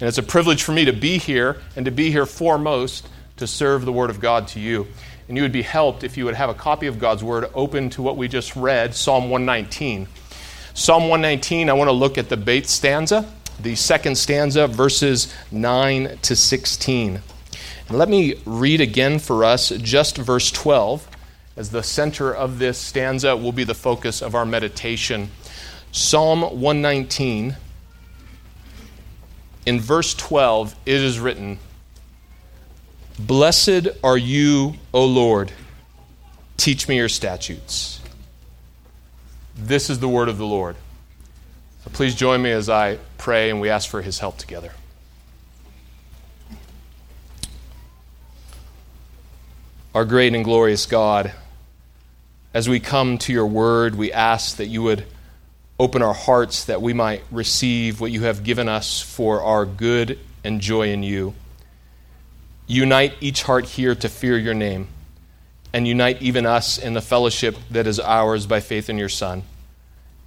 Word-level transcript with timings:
And 0.00 0.08
it's 0.08 0.18
a 0.18 0.24
privilege 0.24 0.64
for 0.64 0.72
me 0.72 0.86
to 0.86 0.92
be 0.92 1.18
here 1.18 1.58
and 1.76 1.84
to 1.84 1.92
be 1.92 2.10
here 2.10 2.26
foremost 2.26 3.08
to 3.36 3.46
serve 3.46 3.84
the 3.84 3.92
Word 3.92 4.10
of 4.10 4.18
God 4.18 4.48
to 4.48 4.58
you. 4.58 4.88
And 5.28 5.36
you 5.36 5.44
would 5.44 5.52
be 5.52 5.62
helped 5.62 6.02
if 6.02 6.16
you 6.16 6.24
would 6.24 6.34
have 6.34 6.50
a 6.50 6.54
copy 6.54 6.88
of 6.88 6.98
God's 6.98 7.22
Word 7.22 7.48
open 7.54 7.90
to 7.90 8.02
what 8.02 8.16
we 8.16 8.26
just 8.26 8.56
read, 8.56 8.96
Psalm 8.96 9.30
119. 9.30 10.08
Psalm 10.74 11.02
119, 11.02 11.70
I 11.70 11.74
want 11.74 11.86
to 11.86 11.92
look 11.92 12.18
at 12.18 12.28
the 12.28 12.36
Beth 12.36 12.66
stanza, 12.66 13.24
the 13.60 13.76
second 13.76 14.18
stanza, 14.18 14.66
verses 14.66 15.32
9 15.52 16.18
to 16.22 16.34
16. 16.34 17.22
And 17.88 17.96
let 17.96 18.08
me 18.08 18.42
read 18.44 18.80
again 18.80 19.20
for 19.20 19.44
us 19.44 19.68
just 19.68 20.16
verse 20.16 20.50
12, 20.50 21.08
as 21.56 21.70
the 21.70 21.84
center 21.84 22.34
of 22.34 22.58
this 22.58 22.78
stanza 22.78 23.36
will 23.36 23.52
be 23.52 23.62
the 23.62 23.74
focus 23.74 24.22
of 24.22 24.34
our 24.34 24.44
meditation. 24.44 25.30
Psalm 25.92 26.40
119, 26.40 27.54
in 29.66 29.80
verse 29.80 30.14
12, 30.14 30.74
it 30.86 31.00
is 31.00 31.18
written, 31.18 31.58
Blessed 33.18 33.88
are 34.02 34.18
you, 34.18 34.74
O 34.92 35.04
Lord. 35.04 35.52
Teach 36.56 36.88
me 36.88 36.96
your 36.96 37.08
statutes. 37.08 38.00
This 39.56 39.88
is 39.88 40.00
the 40.00 40.08
word 40.08 40.28
of 40.28 40.38
the 40.38 40.46
Lord. 40.46 40.76
So 41.84 41.90
please 41.92 42.14
join 42.14 42.42
me 42.42 42.50
as 42.50 42.68
I 42.68 42.98
pray 43.18 43.50
and 43.50 43.60
we 43.60 43.70
ask 43.70 43.88
for 43.88 44.02
his 44.02 44.18
help 44.18 44.38
together. 44.38 44.72
Our 49.94 50.04
great 50.04 50.34
and 50.34 50.44
glorious 50.44 50.86
God, 50.86 51.32
as 52.52 52.68
we 52.68 52.80
come 52.80 53.16
to 53.18 53.32
your 53.32 53.46
word, 53.46 53.94
we 53.94 54.12
ask 54.12 54.56
that 54.56 54.66
you 54.66 54.82
would 54.82 55.06
open 55.78 56.02
our 56.02 56.14
hearts 56.14 56.66
that 56.66 56.80
we 56.80 56.92
might 56.92 57.22
receive 57.30 58.00
what 58.00 58.12
you 58.12 58.22
have 58.22 58.44
given 58.44 58.68
us 58.68 59.00
for 59.00 59.42
our 59.42 59.66
good 59.66 60.18
and 60.44 60.60
joy 60.60 60.90
in 60.90 61.02
you. 61.02 61.34
Unite 62.66 63.14
each 63.20 63.42
heart 63.42 63.66
here 63.66 63.94
to 63.94 64.08
fear 64.08 64.38
your 64.38 64.54
name, 64.54 64.88
and 65.72 65.86
unite 65.86 66.22
even 66.22 66.46
us 66.46 66.78
in 66.78 66.94
the 66.94 67.02
fellowship 67.02 67.56
that 67.70 67.86
is 67.86 67.98
ours 67.98 68.46
by 68.46 68.60
faith 68.60 68.88
in 68.88 68.96
your 68.96 69.08
Son. 69.08 69.42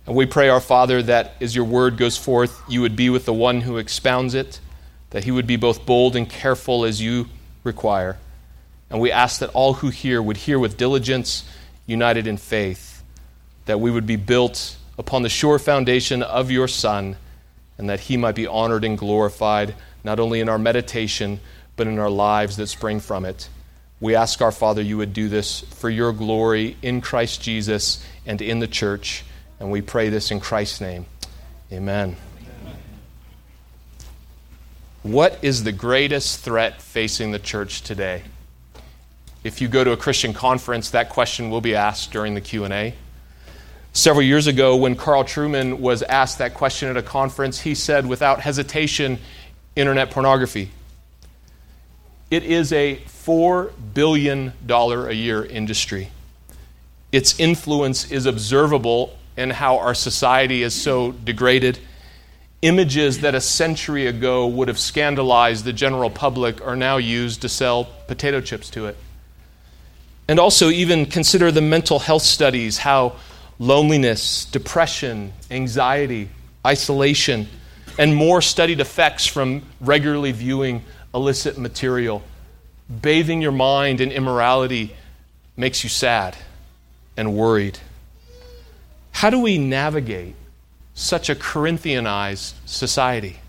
And 0.06 0.16
we 0.16 0.26
pray, 0.26 0.50
our 0.50 0.62
Father, 0.62 1.02
that 1.04 1.36
as 1.42 1.56
your 1.56 1.66
word 1.66 1.98
goes 1.98 2.18
forth, 2.18 2.62
you 2.68 2.82
would 2.82 2.96
be 2.96 3.10
with 3.10 3.26
the 3.26 3.34
one 3.34 3.62
who 3.62 3.78
expounds 3.78 4.34
it, 4.34 4.60
that 5.10 5.24
he 5.24 5.32
would 5.32 5.48
be 5.48 5.56
both 5.56 5.86
bold 5.86 6.16
and 6.16 6.30
careful 6.30 6.86
as 6.86 7.02
you 7.02 7.28
require. 7.64 8.18
And 8.90 9.00
we 9.02 9.12
ask 9.12 9.40
that 9.40 9.50
all 9.50 9.74
who 9.74 9.90
hear 9.90 10.22
would 10.22 10.38
hear 10.38 10.60
with 10.60 10.78
diligence, 10.78 11.50
united 11.86 12.28
in 12.28 12.38
faith, 12.38 13.04
that 13.66 13.80
we 13.80 13.92
would 13.92 14.06
be 14.06 14.16
built 14.16 14.78
upon 14.98 15.22
the 15.22 15.30
sure 15.30 15.60
foundation 15.60 16.24
of 16.24 16.50
your 16.52 16.68
Son, 16.68 17.18
and 17.78 17.90
that 17.90 18.02
he 18.02 18.18
might 18.18 18.36
be 18.36 18.48
honored 18.48 18.84
and 18.84 18.98
glorified, 18.98 19.76
not 20.04 20.20
only 20.20 20.40
in 20.40 20.50
our 20.50 20.58
meditation, 20.58 21.40
but 21.76 21.88
in 21.88 22.00
our 22.00 22.10
lives 22.10 22.58
that 22.58 22.68
spring 22.68 23.00
from 23.00 23.24
it. 23.24 23.50
We 24.00 24.16
ask 24.16 24.42
our 24.42 24.52
Father 24.52 24.82
you 24.82 24.98
would 24.98 25.14
do 25.14 25.28
this 25.30 25.62
for 25.62 25.90
your 25.90 26.12
glory 26.12 26.78
in 26.82 27.02
Christ 27.02 27.42
Jesus 27.42 28.04
and 28.26 28.42
in 28.42 28.60
the 28.60 28.68
church. 28.68 29.24
And 29.60 29.72
we 29.72 29.82
pray 29.82 30.10
this 30.10 30.30
in 30.30 30.40
Christ's 30.40 30.82
name. 30.82 31.06
Amen. 31.72 32.16
What 35.04 35.40
is 35.42 35.64
the 35.64 35.72
greatest 35.72 36.44
threat 36.44 36.82
facing 36.82 37.32
the 37.32 37.40
church 37.40 37.82
today? 37.82 38.24
If 39.44 39.62
you 39.62 39.68
go 39.68 39.84
to 39.84 39.92
a 39.92 39.98
Christian 39.98 40.34
conference, 40.34 40.90
that 40.92 41.10
question 41.10 41.50
will 41.50 41.62
be 41.62 41.76
asked 41.76 42.12
during 42.12 42.34
the 42.34 42.42
Q&A. 42.42 42.94
Several 43.98 44.22
years 44.22 44.46
ago 44.46 44.76
when 44.76 44.96
Carl 44.96 45.24
Trueman 45.24 45.80
was 45.80 46.04
asked 46.04 46.38
that 46.38 46.54
question 46.54 46.88
at 46.88 46.98
a 46.98 47.02
conference, 47.02 47.62
he 47.62 47.74
said 47.74 48.06
without 48.06 48.42
hesitation, 48.42 49.18
internet 49.76 50.12
pornography. 50.12 50.70
It 52.30 52.44
is 52.44 52.72
a 52.72 52.98
$4 53.08 53.72
billion 53.96 54.54
a 54.70 55.12
year 55.14 55.44
industry. 55.44 56.12
Its 57.12 57.40
influence 57.40 58.12
is 58.12 58.28
observable 58.28 59.18
in 59.36 59.50
how 59.50 59.80
our 59.80 59.96
society 59.96 60.62
is 60.62 60.76
so 60.76 61.12
degraded. 61.12 61.80
Images 62.62 63.22
that 63.22 63.34
a 63.34 63.42
century 63.42 64.06
ago 64.06 64.46
would 64.46 64.68
have 64.68 64.78
scandalized 64.78 65.66
the 65.66 65.74
general 65.74 66.12
public 66.12 66.64
are 66.64 66.76
now 66.76 66.98
used 66.98 67.42
to 67.42 67.50
sell 67.50 67.86
potato 68.08 68.42
chips 68.42 68.70
to 68.70 68.86
it. 68.86 68.96
And 70.28 70.40
also, 70.40 70.70
even 70.70 71.08
consider 71.08 71.52
the 71.52 71.62
mental 71.62 71.98
health 71.98 72.22
studies 72.22 72.78
how 72.78 73.16
loneliness, 73.60 74.46
depression, 74.46 75.34
anxiety, 75.50 76.30
isolation, 76.66 77.48
and 77.98 78.16
more 78.16 78.42
studied 78.42 78.80
effects 78.80 79.26
from 79.26 79.64
regularly 79.82 80.32
viewing 80.32 80.84
illicit 81.14 81.58
material. 81.58 82.22
Bathing 83.02 83.42
your 83.42 83.52
mind 83.52 84.02
in 84.02 84.12
immorality 84.12 84.96
makes 85.56 85.84
you 85.84 85.90
sad 85.90 86.38
and 87.16 87.36
worried. 87.36 87.80
How 89.12 89.30
do 89.32 89.40
we 89.40 89.58
navigate 89.58 90.36
such 90.94 91.30
a 91.30 91.36
Corinthianized 91.36 92.54
society? 92.66 93.40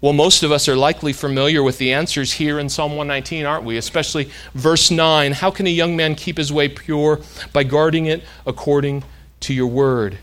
Well, 0.00 0.14
most 0.14 0.42
of 0.42 0.50
us 0.50 0.66
are 0.66 0.76
likely 0.76 1.12
familiar 1.12 1.62
with 1.62 1.76
the 1.76 1.92
answers 1.92 2.32
here 2.32 2.58
in 2.58 2.70
Psalm 2.70 2.92
119, 2.92 3.44
aren't 3.44 3.64
we? 3.64 3.76
Especially 3.76 4.30
verse 4.54 4.90
9 4.90 5.32
How 5.32 5.50
can 5.50 5.66
a 5.66 5.70
young 5.70 5.94
man 5.94 6.14
keep 6.14 6.38
his 6.38 6.50
way 6.50 6.68
pure? 6.68 7.20
By 7.52 7.64
guarding 7.64 8.06
it 8.06 8.24
according 8.46 9.04
to 9.40 9.52
your 9.52 9.66
word. 9.66 10.18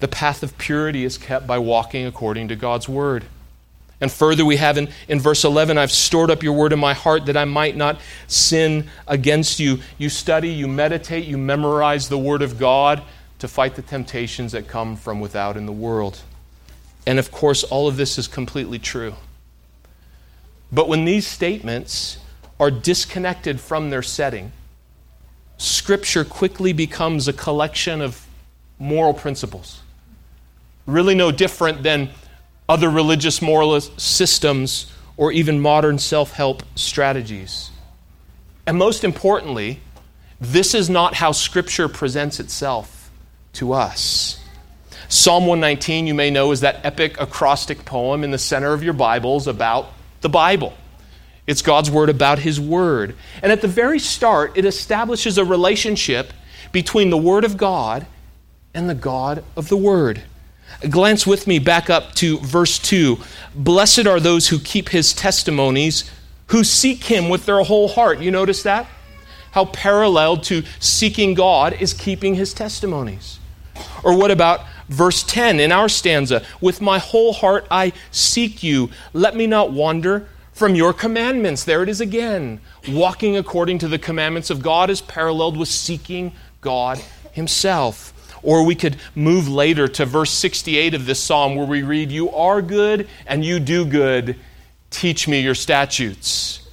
The 0.00 0.08
path 0.08 0.42
of 0.42 0.58
purity 0.58 1.04
is 1.04 1.18
kept 1.18 1.46
by 1.46 1.58
walking 1.58 2.04
according 2.04 2.48
to 2.48 2.56
God's 2.56 2.88
word. 2.88 3.24
And 4.00 4.10
further, 4.10 4.44
we 4.44 4.56
have 4.56 4.76
in, 4.76 4.88
in 5.06 5.20
verse 5.20 5.44
11, 5.44 5.78
I've 5.78 5.92
stored 5.92 6.30
up 6.30 6.42
your 6.42 6.52
word 6.52 6.72
in 6.72 6.80
my 6.80 6.94
heart 6.94 7.26
that 7.26 7.36
I 7.36 7.44
might 7.44 7.76
not 7.76 8.00
sin 8.26 8.90
against 9.06 9.60
you. 9.60 9.78
You 9.98 10.08
study, 10.08 10.50
you 10.50 10.66
meditate, 10.66 11.26
you 11.26 11.38
memorize 11.38 12.08
the 12.08 12.18
word 12.18 12.42
of 12.42 12.58
God 12.58 13.02
to 13.38 13.46
fight 13.46 13.76
the 13.76 13.82
temptations 13.82 14.50
that 14.50 14.66
come 14.66 14.96
from 14.96 15.20
without 15.20 15.56
in 15.56 15.64
the 15.64 15.72
world. 15.72 16.20
And 17.06 17.18
of 17.18 17.30
course, 17.30 17.64
all 17.64 17.86
of 17.88 17.96
this 17.96 18.18
is 18.18 18.26
completely 18.26 18.78
true. 18.78 19.14
But 20.72 20.88
when 20.88 21.04
these 21.04 21.26
statements 21.26 22.18
are 22.58 22.70
disconnected 22.70 23.60
from 23.60 23.90
their 23.90 24.02
setting, 24.02 24.52
Scripture 25.58 26.24
quickly 26.24 26.72
becomes 26.72 27.28
a 27.28 27.32
collection 27.32 28.00
of 28.00 28.26
moral 28.78 29.14
principles. 29.14 29.80
Really, 30.86 31.14
no 31.14 31.30
different 31.30 31.82
than 31.82 32.10
other 32.68 32.90
religious 32.90 33.40
moralist 33.40 34.00
systems 34.00 34.90
or 35.16 35.30
even 35.32 35.60
modern 35.60 35.98
self 35.98 36.32
help 36.32 36.62
strategies. 36.74 37.70
And 38.66 38.76
most 38.76 39.04
importantly, 39.04 39.80
this 40.40 40.74
is 40.74 40.90
not 40.90 41.14
how 41.14 41.32
Scripture 41.32 41.88
presents 41.88 42.40
itself 42.40 43.10
to 43.54 43.72
us. 43.72 44.40
Psalm 45.14 45.46
119, 45.46 46.08
you 46.08 46.12
may 46.12 46.28
know, 46.28 46.50
is 46.50 46.62
that 46.62 46.84
epic 46.84 47.20
acrostic 47.20 47.84
poem 47.84 48.24
in 48.24 48.32
the 48.32 48.38
center 48.38 48.72
of 48.72 48.82
your 48.82 48.92
Bibles 48.92 49.46
about 49.46 49.92
the 50.22 50.28
Bible. 50.28 50.74
It's 51.46 51.62
God's 51.62 51.88
word 51.88 52.10
about 52.10 52.40
His 52.40 52.60
word. 52.60 53.14
And 53.40 53.52
at 53.52 53.60
the 53.60 53.68
very 53.68 54.00
start, 54.00 54.58
it 54.58 54.64
establishes 54.64 55.38
a 55.38 55.44
relationship 55.44 56.32
between 56.72 57.10
the 57.10 57.16
Word 57.16 57.44
of 57.44 57.56
God 57.56 58.08
and 58.74 58.90
the 58.90 58.94
God 58.96 59.44
of 59.56 59.68
the 59.68 59.76
Word. 59.76 60.24
Glance 60.90 61.24
with 61.24 61.46
me 61.46 61.60
back 61.60 61.88
up 61.88 62.16
to 62.16 62.40
verse 62.40 62.80
2. 62.80 63.16
Blessed 63.54 64.08
are 64.08 64.18
those 64.18 64.48
who 64.48 64.58
keep 64.58 64.88
His 64.88 65.12
testimonies, 65.12 66.10
who 66.48 66.64
seek 66.64 67.04
Him 67.04 67.28
with 67.28 67.46
their 67.46 67.62
whole 67.62 67.86
heart. 67.86 68.18
You 68.18 68.32
notice 68.32 68.64
that? 68.64 68.88
How 69.52 69.66
parallel 69.66 70.38
to 70.38 70.64
seeking 70.80 71.34
God 71.34 71.80
is 71.80 71.92
keeping 71.92 72.34
His 72.34 72.52
testimonies. 72.52 73.38
Or 74.02 74.18
what 74.18 74.32
about 74.32 74.64
verse 74.88 75.22
10 75.22 75.60
in 75.60 75.72
our 75.72 75.88
stanza? 75.88 76.44
With 76.60 76.80
my 76.80 76.98
whole 76.98 77.32
heart 77.32 77.66
I 77.70 77.92
seek 78.10 78.62
you. 78.62 78.90
Let 79.12 79.36
me 79.36 79.46
not 79.46 79.72
wander 79.72 80.28
from 80.52 80.74
your 80.74 80.92
commandments. 80.92 81.64
There 81.64 81.82
it 81.82 81.88
is 81.88 82.00
again. 82.00 82.60
Walking 82.88 83.36
according 83.36 83.78
to 83.80 83.88
the 83.88 83.98
commandments 83.98 84.50
of 84.50 84.62
God 84.62 84.88
is 84.88 85.00
paralleled 85.00 85.56
with 85.56 85.68
seeking 85.68 86.32
God 86.60 86.98
Himself. 87.32 88.12
Or 88.42 88.64
we 88.64 88.74
could 88.74 88.98
move 89.14 89.48
later 89.48 89.88
to 89.88 90.04
verse 90.04 90.30
68 90.30 90.94
of 90.94 91.06
this 91.06 91.18
psalm 91.18 91.56
where 91.56 91.66
we 91.66 91.82
read, 91.82 92.12
You 92.12 92.30
are 92.30 92.62
good 92.62 93.08
and 93.26 93.44
you 93.44 93.58
do 93.58 93.84
good. 93.84 94.36
Teach 94.90 95.26
me 95.26 95.40
your 95.40 95.54
statutes. 95.54 96.68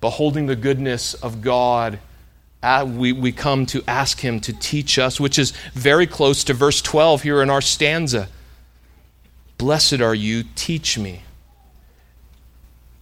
Beholding 0.00 0.46
the 0.46 0.56
goodness 0.56 1.14
of 1.14 1.42
God, 1.42 1.98
uh, 2.62 2.86
we, 2.88 3.12
we 3.12 3.32
come 3.32 3.66
to 3.66 3.82
ask 3.88 4.20
Him 4.20 4.40
to 4.40 4.52
teach 4.52 4.98
us, 4.98 5.18
which 5.18 5.38
is 5.38 5.52
very 5.72 6.06
close 6.06 6.44
to 6.44 6.54
verse 6.54 6.80
12 6.80 7.22
here 7.22 7.42
in 7.42 7.50
our 7.50 7.60
stanza. 7.60 8.28
Blessed 9.58 10.00
are 10.00 10.14
you, 10.14 10.44
teach 10.54 10.98
me. 10.98 11.22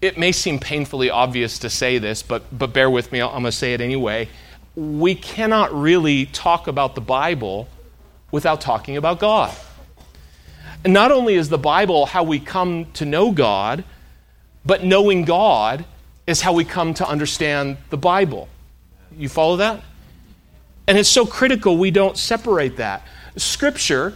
It 0.01 0.17
may 0.17 0.33
seem 0.33 0.59
painfully 0.59 1.11
obvious 1.11 1.59
to 1.59 1.69
say 1.69 1.99
this, 1.99 2.23
but, 2.23 2.57
but 2.57 2.73
bear 2.73 2.89
with 2.89 3.13
me, 3.13 3.21
I'm 3.21 3.31
going 3.31 3.45
to 3.45 3.53
say 3.53 3.75
it 3.75 3.83
anyway. 3.83 4.29
We 4.75 5.15
cannot 5.15 5.75
really 5.75 6.27
talk 6.27 6.67
about 6.67 6.95
the 6.95 7.03
Bible 7.03 7.69
without 8.31 8.63
talking 8.63 8.97
about 8.97 9.19
God. 9.19 9.55
And 10.85 10.95
not 10.95 11.13
only 11.13 11.35
is 11.35 11.51
the 11.51 11.59
Bible 11.59 12.07
how 12.07 12.23
we 12.23 12.41
come 12.41 12.87
to 12.93 13.05
know 13.05 13.33
God, 13.33 13.85
but 14.65 14.85
knowing 14.85 15.25
God 15.25 15.85
is 16.27 16.41
how 16.41 16.55
we 16.55 16.65
come 16.65 16.95
to 16.95 17.07
understand 17.07 17.77
the 17.91 17.99
Bible. 17.99 18.49
You 19.17 19.29
follow 19.29 19.57
that? 19.57 19.83
And 20.87 20.99
it's 20.99 21.09
so 21.09 21.27
critical 21.27 21.79
we 21.79 21.91
don't 21.91 22.17
separate 22.17 22.77
that. 22.79 23.07
Scripture, 23.37 24.15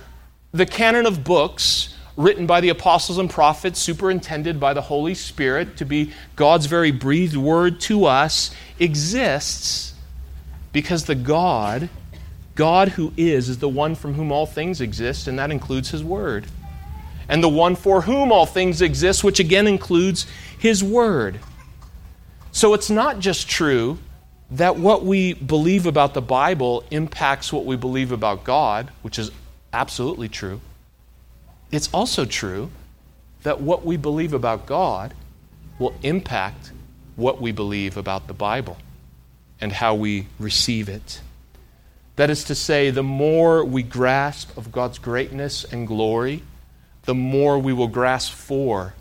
the 0.53 0.67
canon 0.67 1.07
of 1.07 1.23
books 1.23 1.95
written 2.17 2.47
by 2.47 2.61
the 2.61 2.69
apostles 2.69 3.19
and 3.19 3.29
prophets, 3.29 3.79
superintended 3.79 4.61
by 4.61 4.73
the 4.73 4.81
Holy 4.81 5.15
Spirit 5.15 5.77
to 5.79 5.85
be 5.85 6.13
God's 6.37 6.67
very 6.67 6.91
breathed 6.91 7.37
word 7.37 7.81
to 7.81 8.05
us, 8.07 8.55
exists 8.79 9.95
because 10.73 11.05
the 11.05 11.15
God, 11.15 11.89
God 12.55 12.89
who 12.91 13.13
is, 13.17 13.49
is 13.49 13.59
the 13.59 13.69
one 13.69 13.95
from 13.95 14.15
whom 14.15 14.31
all 14.31 14.47
things 14.47 14.81
exist, 14.81 15.27
and 15.27 15.39
that 15.39 15.51
includes 15.51 15.91
His 15.91 16.05
Word. 16.05 16.47
And 17.29 17.43
the 17.43 17.49
one 17.49 17.75
for 17.75 18.03
whom 18.03 18.31
all 18.31 18.47
things 18.47 18.83
exist, 18.83 19.25
which 19.25 19.41
again 19.41 19.67
includes 19.67 20.27
His 20.59 20.85
Word. 20.85 21.41
So 22.53 22.75
it's 22.75 22.91
not 22.91 23.19
just 23.19 23.49
true 23.49 23.99
that 24.51 24.77
what 24.77 25.05
we 25.05 25.33
believe 25.33 25.87
about 25.87 26.15
the 26.15 26.23
Bible 26.23 26.85
impacts 26.91 27.53
what 27.53 27.65
we 27.65 27.77
believe 27.77 28.13
about 28.13 28.45
God, 28.45 28.91
which 29.03 29.19
is 29.19 29.31
absolutely 29.73 30.29
true. 30.29 30.61
It's 31.71 31.89
also 31.93 32.25
true 32.25 32.71
that 33.43 33.61
what 33.61 33.85
we 33.85 33.97
believe 33.97 34.33
about 34.33 34.67
God 34.67 35.15
will 35.79 35.95
impact 36.03 36.73
what 37.17 37.41
we 37.41 37.53
believe 37.53 37.97
about 37.97 38.27
the 38.27 38.35
Bible 38.35 38.77
and 39.61 39.73
how 39.73 39.95
we 39.95 40.27
receive 40.39 40.89
it. 40.89 41.21
That 42.17 42.31
is 42.31 42.45
to 42.45 42.55
say, 42.55 42.91
the 42.91 43.03
more 43.03 43.65
we 43.65 43.83
grasp 43.83 44.57
of 44.57 44.71
God's 44.71 44.99
greatness 44.99 45.65
and 45.65 45.87
glory, 45.87 46.43
the 47.05 47.15
more 47.15 47.59
we 47.59 47.73
will 47.73 47.89
grasp 47.89 48.33
for 48.33 48.95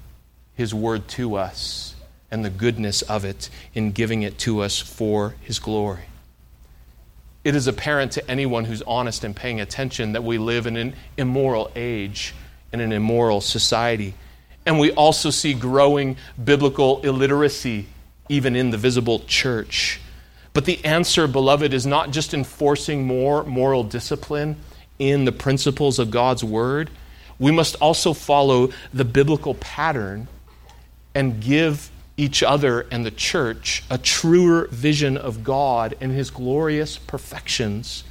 His 0.55 0.73
word 0.73 1.07
to 1.09 1.35
us 1.35 1.92
and 2.33 2.43
the 2.43 2.49
goodness 2.49 3.03
of 3.03 3.23
it 3.23 3.49
in 3.75 3.91
giving 3.91 4.23
it 4.23 4.39
to 4.39 4.61
us 4.61 4.79
for 4.79 5.35
His 5.41 5.59
glory. 5.59 6.05
It 7.43 7.55
is 7.55 7.67
apparent 7.67 8.13
to 8.13 8.31
anyone 8.31 8.65
who's 8.65 8.81
honest 8.81 9.23
and 9.23 9.35
paying 9.35 9.61
attention 9.61 10.13
that 10.13 10.23
we 10.23 10.37
live 10.37 10.65
in 10.65 10.75
an 10.75 10.95
immoral 11.15 11.71
age 11.75 12.33
in 12.73 12.81
an 12.81 12.91
immoral 12.91 13.39
society. 13.39 14.15
And 14.65 14.79
we 14.79 14.91
also 14.91 15.29
see 15.29 15.53
growing 15.53 16.17
biblical 16.43 17.01
illiteracy 17.01 17.85
even 18.27 18.55
in 18.55 18.71
the 18.71 18.77
visible 18.77 19.19
church. 19.19 20.01
But 20.53 20.65
the 20.65 20.83
answer, 20.83 21.27
beloved, 21.27 21.73
is 21.73 21.85
not 21.85 22.11
just 22.11 22.33
enforcing 22.33 23.05
more 23.05 23.43
moral 23.43 23.83
discipline 23.83 24.55
in 24.97 25.25
the 25.25 25.31
principles 25.31 25.99
of 25.99 26.09
God's 26.09 26.43
Word. 26.43 26.89
We 27.37 27.51
must 27.51 27.75
also 27.75 28.13
follow 28.13 28.69
the 28.93 29.05
biblical 29.05 29.53
pattern 29.55 30.27
and 31.13 31.39
give 31.39 31.91
each 32.15 32.43
other 32.43 32.81
and 32.91 33.05
the 33.05 33.11
church 33.11 33.83
a 33.89 33.97
truer 33.97 34.67
vision 34.71 35.17
of 35.17 35.43
God 35.43 35.95
and 35.99 36.11
His 36.11 36.29
glorious 36.29 36.97
perfections 36.97 38.03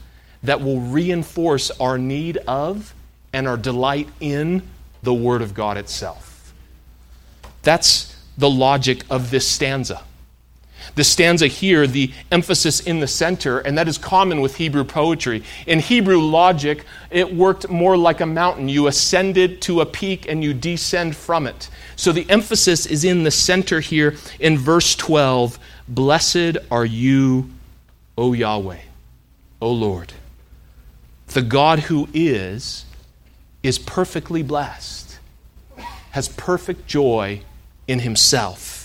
that 0.42 0.60
will 0.60 0.80
reinforce 0.80 1.70
our 1.72 1.98
need 1.98 2.36
of 2.38 2.94
and 3.32 3.46
our 3.46 3.56
delight 3.56 4.08
in 4.20 4.62
the 5.02 5.14
Word 5.14 5.42
of 5.42 5.54
God 5.54 5.76
itself. 5.76 6.52
That's 7.62 8.16
the 8.36 8.50
logic 8.50 9.04
of 9.08 9.30
this 9.30 9.46
stanza. 9.46 10.02
The 10.94 11.04
stanza 11.04 11.46
here, 11.46 11.86
the 11.86 12.12
emphasis 12.30 12.80
in 12.80 13.00
the 13.00 13.06
center, 13.06 13.58
and 13.60 13.76
that 13.78 13.88
is 13.88 13.98
common 13.98 14.40
with 14.40 14.56
Hebrew 14.56 14.84
poetry. 14.84 15.42
In 15.66 15.78
Hebrew 15.78 16.20
logic, 16.20 16.84
it 17.10 17.34
worked 17.34 17.68
more 17.68 17.96
like 17.96 18.20
a 18.20 18.26
mountain. 18.26 18.68
You 18.68 18.86
ascended 18.86 19.62
to 19.62 19.80
a 19.80 19.86
peak 19.86 20.28
and 20.28 20.42
you 20.42 20.54
descend 20.54 21.16
from 21.16 21.46
it. 21.46 21.68
So 21.96 22.12
the 22.12 22.28
emphasis 22.28 22.86
is 22.86 23.04
in 23.04 23.24
the 23.24 23.30
center 23.30 23.80
here 23.80 24.16
in 24.40 24.58
verse 24.58 24.94
12 24.96 25.58
Blessed 25.88 26.56
are 26.70 26.84
you, 26.84 27.50
O 28.16 28.32
Yahweh, 28.32 28.80
O 29.60 29.72
Lord. 29.72 30.12
The 31.28 31.42
God 31.42 31.80
who 31.80 32.08
is 32.12 32.84
is 33.62 33.78
perfectly 33.78 34.42
blessed, 34.42 35.18
has 36.10 36.28
perfect 36.28 36.86
joy 36.86 37.42
in 37.86 38.00
himself. 38.00 38.81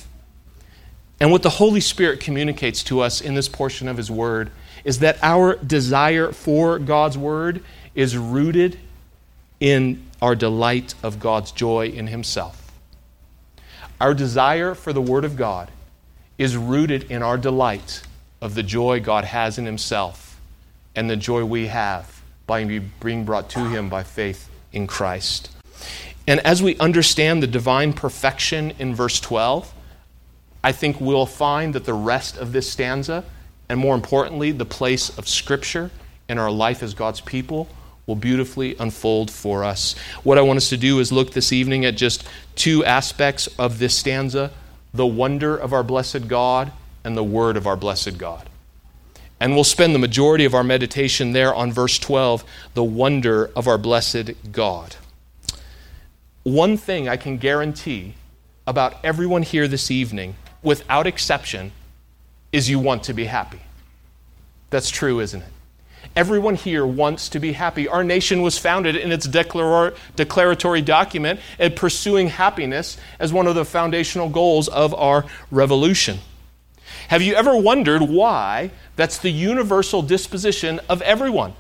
And 1.19 1.31
what 1.31 1.44
the 1.44 1.50
Holy 1.50 1.81
Spirit 1.81 2.19
communicates 2.19 2.84
to 2.84 3.00
us 3.00 3.22
in 3.22 3.34
this 3.34 3.50
portion 3.50 3.88
of 3.88 3.98
his 3.98 4.12
word 4.12 4.52
is 4.84 5.00
that 5.00 5.18
our 5.24 5.56
desire 5.56 6.31
for 6.31 6.80
God's 6.80 7.18
word 7.18 7.64
is 7.96 8.16
rooted 8.16 8.80
in 9.60 10.06
our 10.22 10.36
delight 10.36 10.94
of 11.02 11.19
God's 11.19 11.52
joy 11.52 11.88
in 11.88 12.08
himself. 12.08 12.72
Our 14.00 14.14
desire 14.14 14.75
for 14.75 14.94
the 14.94 15.02
word 15.02 15.25
of 15.25 15.36
God 15.36 15.72
is 16.38 16.56
rooted 16.56 17.10
in 17.10 17.24
our 17.24 17.38
delight 17.38 18.04
of 18.42 18.54
the 18.54 18.62
joy 18.62 19.00
God 19.00 19.24
has 19.25 19.58
in 19.58 19.66
himself 19.66 20.40
and 20.96 21.10
the 21.10 21.16
joy 21.16 21.44
we 21.44 21.68
have 21.68 22.22
by 22.46 22.64
being 23.00 23.25
brought 23.25 23.50
to 23.52 23.68
him 23.68 23.90
by 23.90 24.04
faith 24.04 24.50
in 24.72 24.86
Christ. 24.86 25.50
And 26.28 26.40
as 26.42 26.62
we 26.62 26.78
understand 26.78 27.42
the 27.42 27.48
divine 27.48 27.94
perfection 27.94 28.74
in 28.78 28.94
verse 28.94 29.19
12, 29.19 29.74
I 30.68 30.74
think 30.74 31.00
we'll 31.00 31.25
find 31.25 31.75
that 31.75 31.86
the 31.86 31.94
rest 31.94 32.36
of 32.36 32.52
this 32.52 32.69
stanza, 32.69 33.24
and 33.69 33.80
more 33.80 33.96
importantly, 33.96 34.52
the 34.52 34.66
place 34.66 35.18
of 35.18 35.25
Scripture 35.25 35.92
in 36.28 36.38
our 36.38 36.52
life 36.52 36.84
as 36.84 36.94
God's 36.94 37.22
people, 37.22 37.69
will 38.06 38.18
beautifully 38.18 38.75
unfold 38.78 39.31
for 39.31 39.64
us. 39.64 39.96
What 40.24 40.38
I 40.38 40.42
want 40.42 40.58
us 40.58 40.68
to 40.68 40.75
do 40.75 41.00
is 41.00 41.10
look 41.10 41.31
this 41.31 41.54
evening 41.54 41.86
at 41.86 41.96
just 41.96 42.28
two 42.56 42.84
aspects 42.84 43.48
of 43.58 43.80
this 43.80 43.96
stanza 43.96 44.52
the 44.94 45.08
wonder 45.08 45.56
of 45.56 45.72
our 45.72 45.84
blessed 45.84 46.28
God 46.28 46.74
and 47.06 47.16
the 47.16 47.24
word 47.24 47.56
of 47.56 47.66
our 47.66 47.78
blessed 47.78 48.18
God. 48.18 48.50
And 49.40 49.56
we'll 49.56 49.64
spend 49.64 49.96
the 49.96 50.00
majority 50.00 50.44
of 50.44 50.54
our 50.54 50.66
meditation 50.66 51.31
there 51.31 51.56
on 51.56 51.72
verse 51.72 51.98
12 51.98 52.44
the 52.74 52.84
wonder 52.84 53.52
of 53.56 53.69
our 53.69 53.78
blessed 53.78 54.52
God. 54.52 54.98
One 56.44 56.75
thing 56.75 57.08
I 57.08 57.16
can 57.16 57.38
guarantee 57.38 58.16
about 58.66 58.96
everyone 59.02 59.44
here 59.44 59.69
this 59.69 59.90
evening, 59.90 60.36
without 60.68 61.08
exception, 61.08 61.72
is 62.52 62.69
you 62.69 62.78
want 62.78 63.04
to 63.04 63.14
be 63.14 63.25
happy. 63.25 63.62
That's 64.69 64.90
true, 64.90 65.19
isn't 65.22 65.42
it? 65.42 65.48
Everyone 66.16 66.56
here 66.56 66.86
wants 66.86 67.30
to 67.30 67.40
be 67.40 67.54
happy. 67.54 67.88
Our 67.88 68.04
nation 68.04 68.42
was 68.42 68.58
founded 68.58 68.96
in 68.96 69.12
its 69.12 69.28
declaratory 69.28 70.81
document 70.81 71.40
at 71.60 71.75
pursuing 71.75 72.28
happiness 72.28 72.98
as 73.19 73.31
one 73.31 73.48
of 73.48 73.56
the 73.56 73.66
foundational 73.66 74.30
goals 74.30 74.68
of 74.68 74.94
our 74.94 75.26
revolution. 75.52 76.19
Have 77.07 77.21
you 77.21 77.36
ever 77.36 77.56
wondered 77.56 78.02
why 78.02 78.71
that's 78.95 79.19
the 79.19 79.31
universal 79.31 80.02
disposition 80.02 80.80
of 80.90 81.02
everyone? 81.02 81.54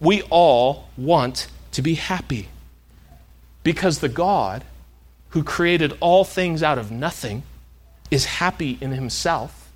We 0.00 0.22
all 0.30 0.88
want 0.96 1.48
to 1.72 1.82
be 1.82 1.94
happy. 1.94 2.48
Because 3.62 3.98
the 3.98 4.08
God 4.08 4.64
who 5.30 5.42
created 5.42 5.96
all 6.00 6.24
things 6.24 6.62
out 6.62 6.78
of 6.78 6.90
nothing 6.90 7.42
is 8.10 8.24
happy 8.24 8.78
in 8.80 8.92
himself, 8.92 9.70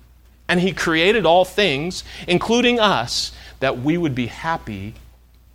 and 0.47 0.59
he 0.59 0.71
created 0.71 1.25
all 1.25 1.45
things, 1.45 2.03
including 2.27 2.79
us, 2.79 3.31
that 3.59 3.79
we 3.79 3.97
would 3.97 4.15
be 4.15 4.27
happy 4.27 4.93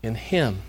in 0.02 0.14
him. 0.14 0.62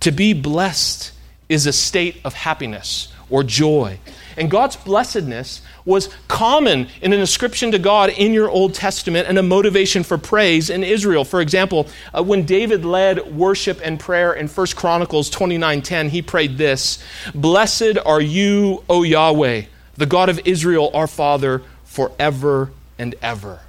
To 0.00 0.10
be 0.10 0.32
blessed 0.32 1.12
is 1.48 1.66
a 1.66 1.72
state 1.72 2.20
of 2.24 2.34
happiness 2.34 3.12
or 3.30 3.42
joy. 3.42 3.98
And 4.36 4.50
God's 4.50 4.76
blessedness 4.76 5.62
was 5.84 6.08
common 6.28 6.86
in 7.02 7.12
an 7.12 7.20
ascription 7.20 7.72
to 7.72 7.78
God 7.78 8.10
in 8.10 8.32
your 8.32 8.48
Old 8.48 8.74
Testament 8.74 9.26
and 9.26 9.36
a 9.36 9.42
motivation 9.42 10.04
for 10.04 10.16
praise 10.16 10.70
in 10.70 10.84
Israel. 10.84 11.24
For 11.24 11.40
example, 11.40 11.88
uh, 12.14 12.22
when 12.22 12.44
David 12.44 12.84
led 12.84 13.34
worship 13.34 13.80
and 13.82 13.98
prayer 13.98 14.32
in 14.32 14.46
1 14.46 14.76
Chronicles 14.76 15.28
29:10, 15.30 16.10
he 16.10 16.22
prayed 16.22 16.56
this, 16.56 16.98
"Blessed 17.34 17.98
are 18.06 18.20
you, 18.20 18.84
O 18.88 19.02
Yahweh, 19.02 19.62
the 19.98 20.06
God 20.06 20.30
of 20.30 20.40
Israel, 20.46 20.90
our 20.94 21.06
Father, 21.06 21.60
forever 21.84 22.70
and 22.98 23.14
ever." 23.20 23.60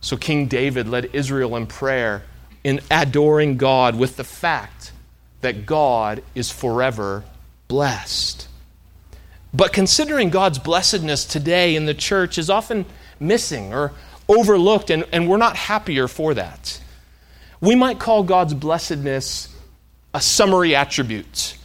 So 0.00 0.16
King 0.16 0.46
David 0.46 0.88
led 0.88 1.10
Israel 1.12 1.56
in 1.56 1.66
prayer 1.66 2.22
in 2.62 2.80
adoring 2.90 3.56
God 3.56 3.96
with 3.96 4.16
the 4.16 4.24
fact 4.24 4.92
that 5.40 5.66
God 5.66 6.22
is 6.34 6.50
forever 6.50 7.24
blessed. 7.68 8.48
But 9.52 9.72
considering 9.72 10.30
God's 10.30 10.58
blessedness 10.58 11.24
today 11.24 11.76
in 11.76 11.86
the 11.86 11.94
church 11.94 12.38
is 12.38 12.50
often 12.50 12.84
missing 13.18 13.72
or 13.72 13.92
overlooked, 14.28 14.90
and, 14.90 15.04
and 15.12 15.28
we're 15.28 15.36
not 15.36 15.56
happier 15.56 16.08
for 16.08 16.34
that. 16.34 16.80
We 17.60 17.74
might 17.74 17.98
call 17.98 18.22
God's 18.22 18.54
blessedness 18.54 19.48
a 20.12 20.20
summary 20.20 20.74
attribute. 20.74 21.56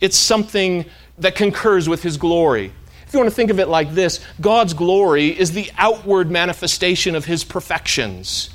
It's 0.00 0.16
something 0.16 0.86
that 1.18 1.34
concurs 1.34 1.88
with 1.88 2.02
His 2.02 2.16
glory. 2.16 2.72
You 3.14 3.20
want 3.20 3.30
to 3.30 3.36
think 3.36 3.52
of 3.52 3.60
it 3.60 3.68
like 3.68 3.94
this, 3.94 4.18
God's 4.40 4.74
glory 4.74 5.28
is 5.28 5.52
the 5.52 5.70
outward 5.78 6.32
manifestation 6.32 7.14
of 7.14 7.26
His 7.26 7.44
perfections, 7.44 8.50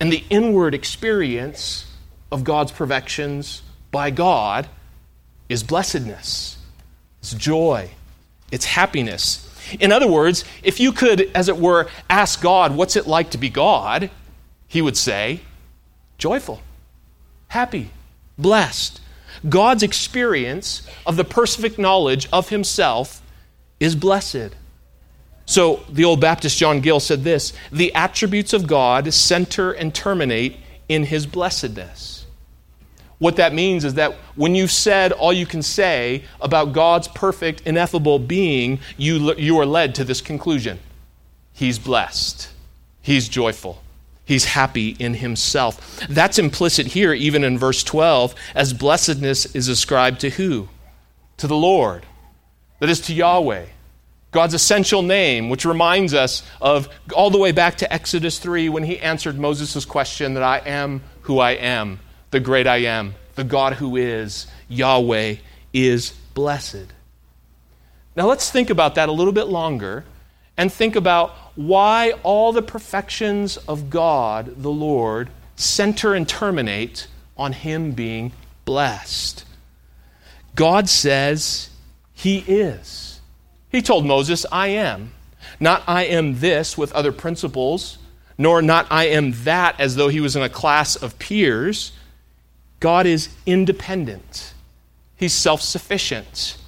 and 0.00 0.12
the 0.12 0.24
inward 0.28 0.74
experience 0.74 1.86
of 2.32 2.42
God's 2.42 2.72
perfections 2.72 3.62
by 3.92 4.10
God 4.10 4.68
is 5.48 5.62
blessedness, 5.62 6.58
it's 7.20 7.32
joy, 7.32 7.90
it's 8.50 8.64
happiness. 8.64 9.46
In 9.78 9.92
other 9.92 10.08
words, 10.08 10.44
if 10.64 10.80
you 10.80 10.90
could, 10.90 11.30
as 11.32 11.48
it 11.48 11.56
were, 11.56 11.88
ask 12.08 12.42
God, 12.42 12.74
what's 12.74 12.96
it 12.96 13.06
like 13.06 13.30
to 13.30 13.38
be 13.38 13.50
God? 13.50 14.10
He 14.66 14.82
would 14.82 14.96
say, 14.96 15.42
joyful, 16.18 16.60
happy, 17.46 17.90
blessed. 18.36 19.00
God's 19.48 19.84
experience 19.84 20.84
of 21.06 21.16
the 21.16 21.24
perfect 21.24 21.78
knowledge 21.78 22.28
of 22.32 22.48
himself 22.48 23.22
is 23.80 23.96
blessed. 23.96 24.54
So 25.46 25.80
the 25.88 26.04
old 26.04 26.20
Baptist 26.20 26.58
John 26.58 26.80
Gill 26.80 27.00
said 27.00 27.24
this 27.24 27.52
the 27.72 27.92
attributes 27.94 28.52
of 28.52 28.68
God 28.68 29.12
center 29.12 29.72
and 29.72 29.92
terminate 29.92 30.58
in 30.88 31.04
his 31.04 31.26
blessedness. 31.26 32.26
What 33.18 33.36
that 33.36 33.52
means 33.52 33.84
is 33.84 33.94
that 33.94 34.14
when 34.34 34.54
you've 34.54 34.70
said 34.70 35.12
all 35.12 35.32
you 35.32 35.44
can 35.44 35.62
say 35.62 36.24
about 36.40 36.72
God's 36.72 37.06
perfect, 37.08 37.62
ineffable 37.66 38.18
being, 38.18 38.80
you, 38.96 39.34
you 39.34 39.58
are 39.58 39.66
led 39.66 39.94
to 39.96 40.04
this 40.04 40.20
conclusion 40.20 40.78
He's 41.52 41.78
blessed, 41.78 42.48
He's 43.02 43.28
joyful, 43.28 43.82
He's 44.24 44.46
happy 44.46 44.96
in 44.98 45.14
Himself. 45.14 46.00
That's 46.08 46.38
implicit 46.38 46.86
here, 46.86 47.12
even 47.12 47.44
in 47.44 47.58
verse 47.58 47.84
12, 47.84 48.34
as 48.54 48.72
blessedness 48.72 49.54
is 49.54 49.68
ascribed 49.68 50.20
to 50.20 50.30
who? 50.30 50.68
To 51.36 51.46
the 51.46 51.56
Lord. 51.56 52.06
That 52.80 52.90
is 52.90 53.00
to 53.02 53.14
Yahweh. 53.14 53.66
God's 54.32 54.54
essential 54.54 55.02
name, 55.02 55.48
which 55.48 55.64
reminds 55.64 56.14
us 56.14 56.42
of 56.60 56.88
all 57.14 57.30
the 57.30 57.38
way 57.38 57.52
back 57.52 57.76
to 57.78 57.92
Exodus 57.92 58.38
3 58.38 58.68
when 58.68 58.84
he 58.84 58.98
answered 58.98 59.38
Moses' 59.38 59.84
question 59.84 60.34
that 60.34 60.42
I 60.42 60.58
am 60.58 61.02
who 61.22 61.38
I 61.38 61.52
am 61.52 62.00
the 62.30 62.40
great 62.40 62.66
I 62.66 62.78
am, 62.78 63.14
the 63.34 63.44
God 63.44 63.74
who 63.74 63.96
is, 63.96 64.46
Yahweh, 64.68 65.36
is 65.72 66.10
blessed. 66.34 66.86
Now 68.16 68.26
let's 68.26 68.50
think 68.50 68.70
about 68.70 68.94
that 68.96 69.08
a 69.08 69.12
little 69.12 69.32
bit 69.32 69.46
longer 69.46 70.04
and 70.56 70.72
think 70.72 70.96
about 70.96 71.30
why 71.54 72.12
all 72.22 72.52
the 72.52 72.62
perfections 72.62 73.56
of 73.56 73.90
God, 73.90 74.62
the 74.62 74.70
Lord, 74.70 75.30
center 75.56 76.14
and 76.14 76.28
terminate 76.28 77.06
on 77.36 77.52
Him 77.52 77.92
being 77.92 78.32
blessed. 78.64 79.44
God 80.54 80.88
says 80.88 81.70
He 82.20 82.40
is. 82.40 83.18
He 83.70 83.80
told 83.80 84.04
Moses, 84.04 84.44
I 84.52 84.66
am. 84.66 85.12
Not 85.58 85.82
I 85.86 86.02
am 86.04 86.40
this 86.40 86.76
with 86.76 86.92
other 86.92 87.12
principles, 87.12 87.96
nor 88.36 88.60
not 88.60 88.86
I 88.90 89.04
am 89.04 89.32
that 89.44 89.80
as 89.80 89.96
though 89.96 90.08
he 90.08 90.20
was 90.20 90.36
in 90.36 90.42
a 90.42 90.50
class 90.50 90.96
of 90.96 91.18
peers. 91.18 91.92
God 92.78 93.06
is 93.06 93.30
independent, 93.46 94.52
He's 95.16 95.32
self 95.32 95.62
sufficient. 95.62 96.58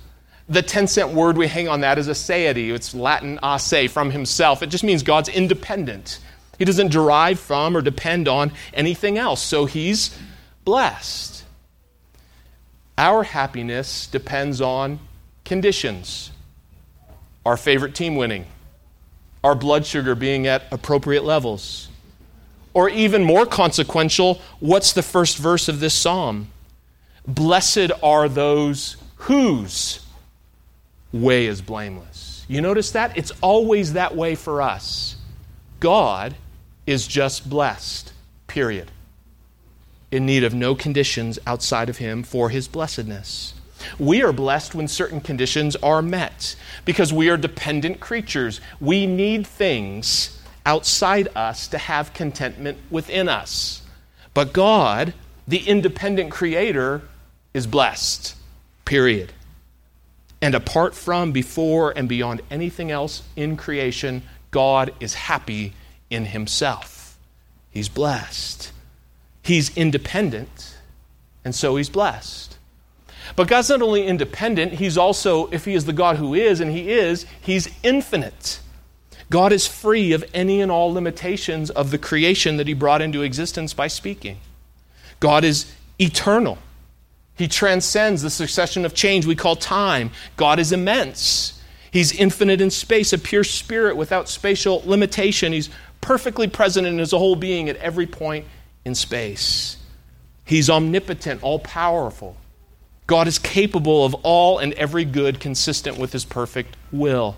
The 0.48 0.62
10 0.62 0.86
cent 0.86 1.10
word 1.10 1.36
we 1.36 1.48
hang 1.48 1.68
on 1.68 1.82
that 1.82 1.98
is 1.98 2.08
aseity. 2.08 2.72
It's 2.72 2.94
Latin 2.94 3.38
ase, 3.42 3.90
from 3.90 4.10
himself. 4.10 4.62
It 4.62 4.68
just 4.68 4.84
means 4.84 5.02
God's 5.02 5.28
independent. 5.28 6.18
He 6.58 6.64
doesn't 6.64 6.92
derive 6.92 7.38
from 7.38 7.76
or 7.76 7.82
depend 7.82 8.26
on 8.26 8.52
anything 8.72 9.18
else, 9.18 9.42
so 9.42 9.66
he's 9.66 10.18
blessed. 10.64 11.44
Our 12.96 13.22
happiness 13.22 14.06
depends 14.06 14.62
on 14.62 14.98
conditions. 15.52 16.30
Our 17.44 17.58
favorite 17.58 17.94
team 17.94 18.16
winning, 18.16 18.46
our 19.44 19.54
blood 19.54 19.84
sugar 19.84 20.14
being 20.14 20.46
at 20.46 20.62
appropriate 20.72 21.24
levels, 21.24 21.90
or 22.72 22.88
even 22.88 23.22
more 23.22 23.44
consequential, 23.44 24.40
what's 24.60 24.94
the 24.94 25.02
first 25.02 25.36
verse 25.36 25.68
of 25.68 25.78
this 25.78 25.92
psalm? 25.92 26.48
Blessed 27.26 27.90
are 28.02 28.30
those 28.30 28.96
whose 29.16 30.00
way 31.12 31.44
is 31.44 31.60
blameless. 31.60 32.46
You 32.48 32.62
notice 32.62 32.92
that? 32.92 33.14
It's 33.18 33.32
always 33.42 33.92
that 33.92 34.16
way 34.16 34.34
for 34.36 34.62
us. 34.62 35.16
God 35.80 36.34
is 36.86 37.06
just 37.06 37.50
blessed, 37.50 38.14
period. 38.46 38.90
In 40.10 40.24
need 40.24 40.44
of 40.44 40.54
no 40.54 40.74
conditions 40.74 41.38
outside 41.46 41.90
of 41.90 41.98
Him 41.98 42.22
for 42.22 42.48
His 42.48 42.68
blessedness. 42.68 43.52
We 43.98 44.22
are 44.22 44.32
blessed 44.32 44.74
when 44.74 44.88
certain 44.88 45.20
conditions 45.20 45.76
are 45.76 46.02
met 46.02 46.56
because 46.84 47.12
we 47.12 47.28
are 47.28 47.36
dependent 47.36 48.00
creatures. 48.00 48.60
We 48.80 49.06
need 49.06 49.46
things 49.46 50.40
outside 50.64 51.28
us 51.34 51.68
to 51.68 51.78
have 51.78 52.14
contentment 52.14 52.78
within 52.90 53.28
us. 53.28 53.82
But 54.34 54.52
God, 54.52 55.14
the 55.46 55.66
independent 55.68 56.30
creator, 56.30 57.02
is 57.52 57.66
blessed. 57.66 58.34
Period. 58.84 59.32
And 60.40 60.54
apart 60.54 60.94
from, 60.94 61.32
before, 61.32 61.92
and 61.96 62.08
beyond 62.08 62.42
anything 62.50 62.90
else 62.90 63.22
in 63.36 63.56
creation, 63.56 64.22
God 64.50 64.92
is 65.00 65.14
happy 65.14 65.74
in 66.10 66.26
himself. 66.26 67.18
He's 67.70 67.88
blessed. 67.88 68.72
He's 69.42 69.76
independent, 69.76 70.76
and 71.44 71.54
so 71.54 71.76
he's 71.76 71.88
blessed. 71.88 72.51
But 73.36 73.48
God's 73.48 73.70
not 73.70 73.82
only 73.82 74.06
independent, 74.06 74.74
he's 74.74 74.98
also, 74.98 75.48
if 75.50 75.64
he 75.64 75.74
is 75.74 75.84
the 75.84 75.92
God 75.92 76.16
who 76.16 76.34
is, 76.34 76.60
and 76.60 76.70
he 76.70 76.90
is, 76.90 77.26
he's 77.40 77.68
infinite. 77.82 78.60
God 79.32 79.50
is 79.50 79.66
free 79.66 80.12
of 80.12 80.22
any 80.34 80.60
and 80.60 80.70
all 80.70 80.92
limitations 80.92 81.70
of 81.70 81.90
the 81.90 81.96
creation 81.96 82.58
that 82.58 82.68
He 82.68 82.74
brought 82.74 83.00
into 83.00 83.22
existence 83.22 83.72
by 83.72 83.86
speaking. 83.86 84.36
God 85.20 85.42
is 85.42 85.72
eternal. 85.98 86.58
He 87.38 87.48
transcends 87.48 88.20
the 88.20 88.28
succession 88.28 88.84
of 88.84 88.92
change 88.92 89.24
we 89.24 89.34
call 89.34 89.56
time. 89.56 90.10
God 90.36 90.58
is 90.58 90.70
immense. 90.70 91.58
He's 91.90 92.12
infinite 92.12 92.60
in 92.60 92.68
space, 92.68 93.14
a 93.14 93.18
pure 93.18 93.42
spirit 93.42 93.96
without 93.96 94.28
spatial 94.28 94.82
limitation. 94.84 95.54
He's 95.54 95.70
perfectly 96.02 96.46
present 96.46 96.86
in 96.86 96.98
his 96.98 97.12
whole 97.12 97.34
being 97.34 97.70
at 97.70 97.76
every 97.76 98.06
point 98.06 98.44
in 98.84 98.94
space. 98.94 99.78
He's 100.44 100.68
omnipotent, 100.68 101.42
all 101.42 101.58
powerful. 101.58 102.36
God 103.06 103.28
is 103.28 103.38
capable 103.38 104.04
of 104.04 104.14
all 104.22 104.58
and 104.58 104.72
every 104.74 105.04
good 105.04 105.40
consistent 105.40 105.98
with 105.98 106.12
his 106.12 106.24
perfect 106.24 106.76
will. 106.90 107.36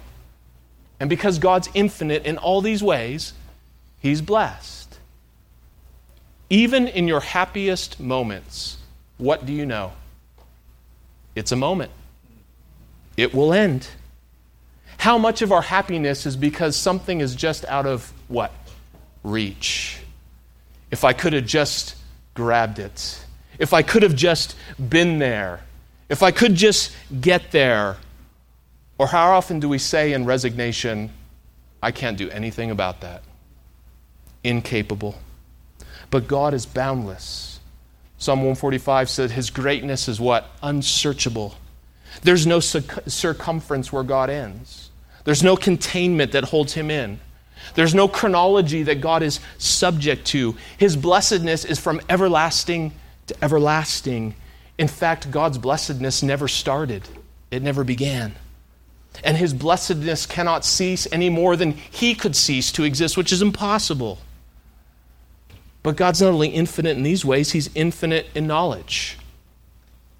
And 1.01 1.11
because 1.11 1.39
God's 1.39 1.69
infinite 1.75 2.25
in 2.25 2.39
all 2.39 2.61
these 2.61 2.83
ways, 2.83 3.33
He's 4.05 4.21
blessed. 4.21 4.99
Even 6.51 6.87
in 6.87 7.09
your 7.09 7.21
happiest 7.21 7.99
moments, 7.99 8.77
what 9.17 9.47
do 9.47 9.53
you 9.55 9.65
know? 9.65 9.93
It's 11.35 11.53
a 11.53 11.57
moment, 11.57 11.91
it 13.17 13.35
will 13.35 13.55
end. 13.55 13.89
How 14.99 15.17
much 15.17 15.41
of 15.41 15.53
our 15.53 15.63
happiness 15.63 16.27
is 16.27 16.37
because 16.37 16.77
something 16.77 17.21
is 17.21 17.35
just 17.35 17.65
out 17.65 17.87
of 17.87 18.13
what? 18.29 18.53
Reach. 19.23 20.01
If 20.91 21.03
I 21.03 21.15
could 21.15 21.33
have 21.33 21.47
just 21.47 21.97
grabbed 22.35 22.79
it, 22.79 23.25
if 23.59 23.73
I 23.73 23.83
could 23.83 24.03
have 24.03 24.15
just 24.17 24.57
been 24.89 25.19
there, 25.19 25.61
if 26.09 26.23
I 26.23 26.31
could 26.31 26.55
just 26.55 26.95
get 27.21 27.51
there, 27.51 27.97
or 28.99 29.07
how 29.07 29.33
often 29.33 29.61
do 29.61 29.69
we 29.69 29.79
say 29.79 30.13
in 30.13 30.25
resignation, 30.25 31.11
I 31.83 31.91
can't 31.91 32.17
do 32.17 32.31
anything 32.31 32.71
about 32.71 33.01
that? 33.01 33.23
Incapable. 34.43 35.17
But 36.11 36.29
God 36.29 36.55
is 36.55 36.67
boundless. 36.67 37.59
Psalm 38.19 38.41
145 38.41 39.11
said 39.11 39.31
his 39.33 39.51
greatness 39.51 40.09
is 40.09 40.21
what? 40.21 40.49
Unsearchable. 40.63 41.57
There's 42.23 42.47
no 42.47 42.61
circumference 42.61 43.93
where 43.93 44.05
God 44.05 44.31
ends. 44.31 44.91
There's 45.25 45.43
no 45.43 45.57
containment 45.57 46.33
that 46.33 46.45
holds 46.45 46.75
him 46.75 46.91
in. 46.91 47.19
There's 47.75 47.95
no 47.95 48.07
chronology 48.09 48.83
that 48.85 49.01
God 49.01 49.23
is 49.23 49.41
subject 49.59 50.27
to. 50.29 50.55
His 50.79 50.97
blessedness 50.97 51.65
is 51.65 51.81
from 51.81 52.01
everlasting 52.09 52.93
to 53.27 53.37
everlasting. 53.43 54.35
In 54.79 54.89
fact, 54.89 55.31
God's 55.31 55.59
blessedness 55.59 56.23
never 56.23 56.49
started, 56.49 57.09
it 57.51 57.63
never 57.63 57.85
began 57.85 58.35
and 59.23 59.37
his 59.37 59.55
blessedness 59.55 60.27
cannot 60.27 60.65
cease 60.65 61.07
any 61.13 61.29
more 61.29 61.57
than 61.57 61.73
he 61.73 62.15
could 62.15 62.35
cease 62.35 62.73
to 62.73 62.85
exist, 62.85 63.17
which 63.17 63.33
is 63.33 63.43
impossible. 63.43 64.19
But 65.83 65.97
God's 65.97 66.23
not 66.23 66.33
only 66.33 66.49
infinite 66.49 66.97
in 66.97 67.03
these 67.03 67.25
ways, 67.25 67.53
he's 67.53 67.71
infinite 67.75 68.29
in 68.35 68.47
knowledge. 68.47 69.19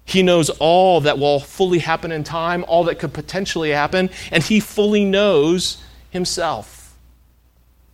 He 0.05 0.21
knows 0.21 0.51
all 0.51 1.01
that 1.01 1.17
will 1.17 1.39
fully 1.39 1.79
happen 1.79 2.11
in 2.11 2.23
time, 2.23 2.63
all 2.67 2.83
that 2.83 2.99
could 2.99 3.13
potentially 3.13 3.71
happen, 3.71 4.11
and 4.31 4.43
he 4.43 4.59
fully 4.59 5.03
knows 5.03 5.83
himself. 6.11 6.95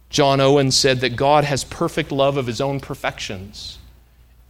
John 0.10 0.42
Owen 0.42 0.72
said 0.72 1.00
that 1.00 1.16
God 1.16 1.46
has 1.46 1.64
perfect 1.64 2.12
love 2.12 2.36
of 2.36 2.48
his 2.48 2.60
own 2.60 2.82
perfections, 2.82 3.80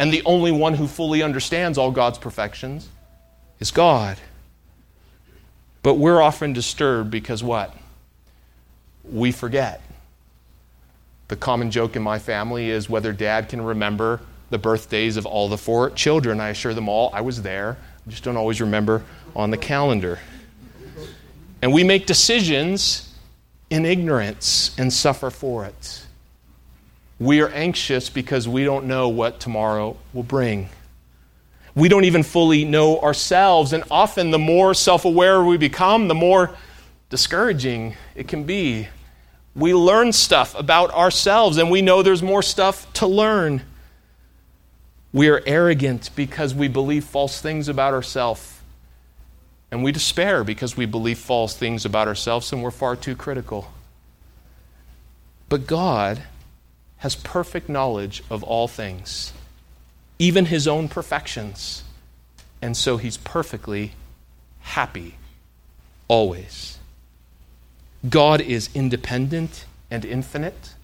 and 0.01 0.12
the 0.12 0.24
only 0.25 0.51
one 0.51 0.74
who 0.74 0.88
fully 0.88 1.22
understands 1.22 1.77
all 1.77 1.91
God's 1.91 2.17
perfections 2.17 2.89
is 3.60 3.70
God. 3.70 4.17
But 5.84 6.00
we're 6.00 6.20
often 6.20 6.53
disturbed 6.53 7.12
because 7.12 7.43
what? 7.43 7.75
We 9.03 9.31
forget. 9.31 9.79
The 11.27 11.36
common 11.36 11.70
joke 11.70 11.96
in 11.96 12.01
my 12.01 12.17
family 12.17 12.72
is 12.72 12.89
whether 12.89 13.13
dad 13.13 13.48
can 13.48 13.62
remember 13.62 14.22
the 14.50 14.58
birthdays 14.58 15.17
of 15.17 15.27
all 15.27 15.48
the 15.48 15.58
four 15.58 15.91
children. 15.91 16.39
I 16.39 16.50
assure 16.50 16.74
them 16.74 16.89
all 16.89 17.12
I 17.13 17.22
was 17.22 17.43
there. 17.43 17.77
I 18.08 18.10
just 18.10 18.24
don't 18.24 18.38
always 18.38 18.60
remember 18.60 19.03
on 19.36 19.51
the 19.51 19.58
calendar. 19.58 20.17
And 21.62 21.72
we 21.72 21.84
make 21.84 22.08
decisions 22.08 23.15
in 23.70 23.86
ignorance 23.86 24.75
and 24.79 24.91
suffer 24.91 25.29
for 25.29 25.65
it. 25.65 26.05
We 27.21 27.41
are 27.41 27.49
anxious 27.49 28.09
because 28.09 28.47
we 28.47 28.63
don't 28.63 28.87
know 28.87 29.09
what 29.09 29.39
tomorrow 29.39 29.95
will 30.11 30.23
bring. 30.23 30.69
We 31.75 31.87
don't 31.87 32.05
even 32.05 32.23
fully 32.23 32.65
know 32.65 32.99
ourselves, 32.99 33.73
and 33.73 33.83
often 33.91 34.31
the 34.31 34.39
more 34.39 34.73
self 34.73 35.05
aware 35.05 35.43
we 35.43 35.57
become, 35.57 36.07
the 36.07 36.15
more 36.15 36.57
discouraging 37.11 37.95
it 38.15 38.27
can 38.27 38.45
be. 38.45 38.87
We 39.55 39.75
learn 39.75 40.13
stuff 40.13 40.57
about 40.57 40.89
ourselves, 40.95 41.59
and 41.59 41.69
we 41.69 41.83
know 41.83 42.01
there's 42.01 42.23
more 42.23 42.41
stuff 42.41 42.91
to 42.93 43.05
learn. 43.05 43.61
We 45.13 45.29
are 45.29 45.43
arrogant 45.45 46.09
because 46.15 46.55
we 46.55 46.69
believe 46.69 47.03
false 47.03 47.39
things 47.39 47.67
about 47.67 47.93
ourselves. 47.93 48.61
And 49.69 49.83
we 49.83 49.91
despair 49.91 50.43
because 50.43 50.75
we 50.75 50.87
believe 50.87 51.19
false 51.19 51.55
things 51.55 51.85
about 51.85 52.07
ourselves 52.07 52.51
and 52.51 52.63
we're 52.63 52.71
far 52.71 52.95
too 52.95 53.15
critical. 53.15 53.71
But 55.49 55.67
God 55.67 56.23
has 57.01 57.15
perfect 57.15 57.67
knowledge 57.67 58.24
of 58.29 58.43
all 58.43 58.67
things, 58.67 59.34
even 60.20 60.46
his 60.46 60.67
own 60.67 60.88
perfections. 60.88 61.84
And 62.62 62.77
so 62.77 62.98
he's 62.98 63.17
perfectly 63.17 63.93
happy 64.60 65.15
always. 66.08 66.77
God 68.08 68.39
is 68.39 68.70
independent 68.75 69.65
and 69.89 70.05
infinite. 70.05 70.75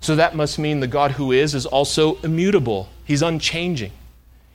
So 0.00 0.14
that 0.14 0.36
must 0.36 0.56
mean 0.56 0.78
the 0.78 0.86
God 0.86 1.12
who 1.12 1.32
is 1.32 1.52
is 1.52 1.66
also 1.66 2.16
immutable. 2.22 2.88
He's 3.04 3.22
unchanging. 3.22 3.92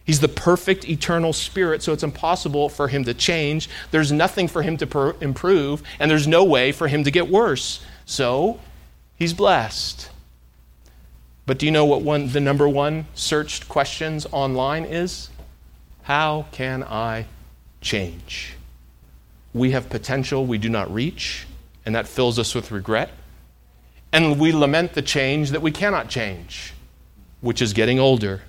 He's 0.05 0.21
the 0.21 0.29
perfect 0.29 0.87
eternal 0.87 1.33
spirit, 1.33 1.83
so 1.83 1.91
it's 1.91 2.03
impossible 2.03 2.69
for 2.69 2.87
him 2.87 3.03
to 3.03 3.13
change. 3.13 3.69
There's 3.91 4.13
nothing 4.13 4.47
for 4.47 4.61
him 4.61 4.77
to 4.77 4.87
per- 4.87 5.15
improve, 5.19 5.83
and 5.99 6.09
there's 6.09 6.27
no 6.27 6.43
way 6.45 6.71
for 6.71 6.87
him 6.87 7.03
to 7.03 7.11
get 7.11 7.29
worse. 7.29 7.83
So 8.05 8.59
he's 9.17 9.33
blessed. 9.33 10.09
But 11.45 11.57
do 11.57 11.65
you 11.65 11.71
know 11.71 11.85
what 11.85 12.01
one, 12.01 12.29
the 12.29 12.39
number 12.39 12.67
one 12.67 13.07
searched 13.13 13.67
questions 13.67 14.27
online 14.31 14.85
is? 14.85 15.29
How 16.03 16.45
can 16.51 16.83
I 16.83 17.25
change? 17.81 18.55
We 19.53 19.71
have 19.71 19.89
potential 19.89 20.45
we 20.45 20.57
do 20.57 20.69
not 20.69 20.93
reach, 20.93 21.45
and 21.85 21.95
that 21.95 22.07
fills 22.07 22.39
us 22.39 22.55
with 22.55 22.71
regret. 22.71 23.11
And 24.13 24.39
we 24.39 24.51
lament 24.51 24.93
the 24.93 25.01
change 25.01 25.51
that 25.51 25.61
we 25.61 25.71
cannot 25.71 26.09
change, 26.09 26.73
which 27.41 27.61
is 27.61 27.73
getting 27.73 27.99
older 27.99 28.41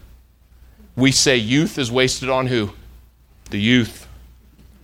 we 0.97 1.11
say 1.13 1.37
youth 1.37 1.79
is 1.79 1.91
wasted 1.91 2.29
on 2.29 2.47
who? 2.47 2.71
The 3.51 3.61
youth. 3.61 4.07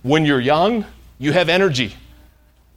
When 0.01 0.25
you're 0.25 0.39
young, 0.39 0.85
you 1.17 1.33
have 1.33 1.49
energy, 1.49 1.95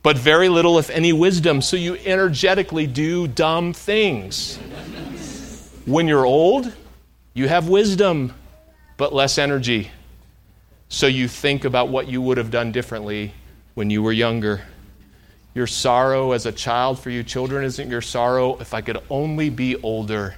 but 0.03 0.19
very 0.19 0.49
little, 0.49 0.79
if 0.79 0.91
any, 0.91 1.13
wisdom, 1.13 1.63
so 1.63 1.77
you 1.77 1.97
energetically 2.05 2.87
do 2.87 3.29
dumb 3.29 3.73
things. 3.73 4.59
When 5.87 6.09
you're 6.09 6.25
old, 6.25 6.73
you 7.35 7.49
have 7.49 7.69
wisdom, 7.69 8.33
but 8.97 9.13
less 9.13 9.39
energy, 9.39 9.91
so 10.89 11.07
you 11.07 11.27
think 11.27 11.65
about 11.65 11.89
what 11.89 12.09
you 12.09 12.21
would 12.21 12.37
have 12.37 12.51
done 12.51 12.71
differently 12.73 13.33
when 13.75 13.91
you 13.91 14.03
were 14.03 14.13
younger. 14.13 14.63
Your 15.55 15.67
sorrow 15.67 16.33
as 16.33 16.47
a 16.47 16.53
child 16.53 16.99
for 16.99 17.11
you 17.11 17.23
children 17.23 17.65
isn't 17.65 17.91
your 17.91 18.01
sorrow 18.01 18.59
if 18.59 18.75
I 18.75 18.81
could 18.81 18.99
only 19.11 19.51
be 19.51 19.77
older. 19.83 20.37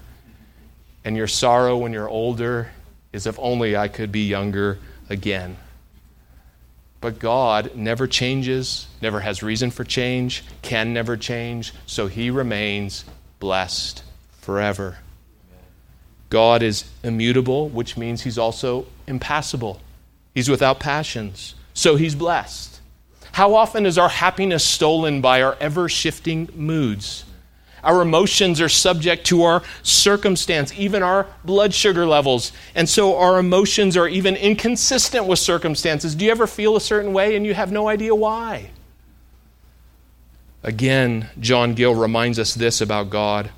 And 1.04 1.16
your 1.16 1.26
sorrow 1.26 1.76
when 1.76 1.92
you're 1.92 2.08
older 2.08 2.70
is 3.12 3.26
if 3.26 3.38
only 3.38 3.76
I 3.76 3.88
could 3.88 4.10
be 4.10 4.26
younger 4.26 4.78
again. 5.08 5.56
But 7.00 7.18
God 7.18 7.74
never 7.74 8.06
changes, 8.06 8.86
never 9.02 9.20
has 9.20 9.42
reason 9.42 9.70
for 9.70 9.84
change, 9.84 10.42
can 10.62 10.94
never 10.94 11.16
change, 11.16 11.74
so 11.84 12.06
he 12.06 12.30
remains 12.30 13.04
blessed 13.40 14.02
forever. 14.40 14.96
God 16.34 16.64
is 16.64 16.84
immutable, 17.04 17.68
which 17.68 17.96
means 17.96 18.22
he's 18.22 18.38
also 18.38 18.86
impassible. 19.06 19.80
He's 20.34 20.48
without 20.48 20.80
passions, 20.80 21.54
so 21.74 21.94
he's 21.94 22.16
blessed. 22.16 22.80
How 23.30 23.54
often 23.54 23.86
is 23.86 23.98
our 23.98 24.08
happiness 24.08 24.64
stolen 24.64 25.20
by 25.20 25.42
our 25.42 25.56
ever 25.60 25.88
shifting 25.88 26.48
moods? 26.56 27.24
Our 27.84 28.02
emotions 28.02 28.60
are 28.60 28.68
subject 28.68 29.28
to 29.28 29.44
our 29.44 29.62
circumstance, 29.84 30.72
even 30.76 31.04
our 31.04 31.28
blood 31.44 31.72
sugar 31.72 32.04
levels. 32.04 32.50
And 32.74 32.88
so 32.88 33.16
our 33.16 33.38
emotions 33.38 33.96
are 33.96 34.08
even 34.08 34.34
inconsistent 34.34 35.26
with 35.26 35.38
circumstances. 35.38 36.16
Do 36.16 36.24
you 36.24 36.32
ever 36.32 36.48
feel 36.48 36.74
a 36.74 36.80
certain 36.80 37.12
way 37.12 37.36
and 37.36 37.46
you 37.46 37.54
have 37.54 37.70
no 37.70 37.86
idea 37.86 38.12
why? 38.12 38.70
Again, 40.64 41.28
John 41.38 41.74
Gill 41.74 41.94
reminds 41.94 42.40
us 42.40 42.54
this 42.54 42.80
about 42.80 43.08
God. 43.08 43.50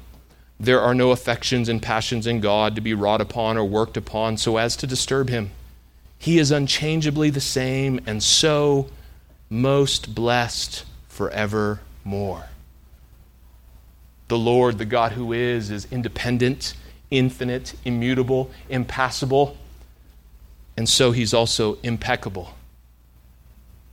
There 0.59 0.81
are 0.81 0.95
no 0.95 1.11
affections 1.11 1.69
and 1.69 1.83
passions 1.83 2.27
in 2.27 2.41
God 2.41 2.75
to 2.75 2.81
be 2.81 2.95
wrought 2.95 3.21
upon 3.21 3.57
or 3.57 3.65
worked 3.65 3.97
upon 3.97 4.39
so 4.39 4.57
as 4.57 4.77
to 4.77 4.87
disturb 4.87 5.29
him. 5.29 5.51
He 6.19 6.39
is 6.39 6.51
unchangeably 6.51 7.31
the 7.31 7.41
same 7.41 8.01
and 8.07 8.23
so 8.23 8.89
most 9.51 10.15
blessed 10.15 10.85
forevermore. 11.09 12.47
The 14.29 14.39
Lord, 14.39 14.79
the 14.79 14.85
God 14.87 15.13
who 15.13 15.33
is, 15.33 15.71
is 15.71 15.87
independent, 15.91 16.75
infinite, 17.11 17.75
immutable, 17.85 18.51
impassible, 18.69 19.57
and 20.77 20.89
so 20.89 21.13
he's 21.13 21.33
also 21.33 21.79
impeccable. 21.83 22.55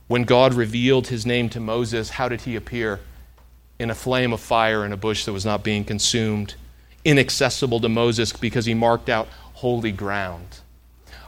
When 0.06 0.24
God 0.24 0.54
revealed 0.54 1.08
his 1.08 1.24
name 1.24 1.48
to 1.50 1.60
Moses, 1.60 2.10
how 2.10 2.28
did 2.28 2.42
he 2.42 2.56
appear? 2.56 3.00
In 3.78 3.90
a 3.90 3.94
flame 3.94 4.32
of 4.32 4.40
fire 4.40 4.84
in 4.84 4.92
a 4.92 4.96
bush 4.96 5.24
that 5.24 5.32
was 5.32 5.44
not 5.44 5.64
being 5.64 5.84
consumed, 5.84 6.54
inaccessible 7.04 7.80
to 7.80 7.88
Moses 7.88 8.32
because 8.32 8.66
he 8.66 8.74
marked 8.74 9.08
out 9.08 9.28
holy 9.54 9.92
ground. 9.92 10.60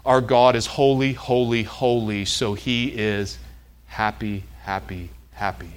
Our 0.05 0.21
God 0.21 0.55
is 0.55 0.67
holy, 0.67 1.13
holy, 1.13 1.65
holy, 1.65 2.25
so 2.25 2.55
he 2.55 2.89
is 2.89 3.39
happy, 3.87 4.45
happy, 4.63 5.11
happy. 5.33 5.73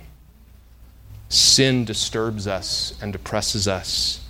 Sin 1.30 1.86
disturbs 1.86 2.48
us 2.48 2.98
and 3.02 3.12
depresses 3.12 3.68
us. 3.68 4.24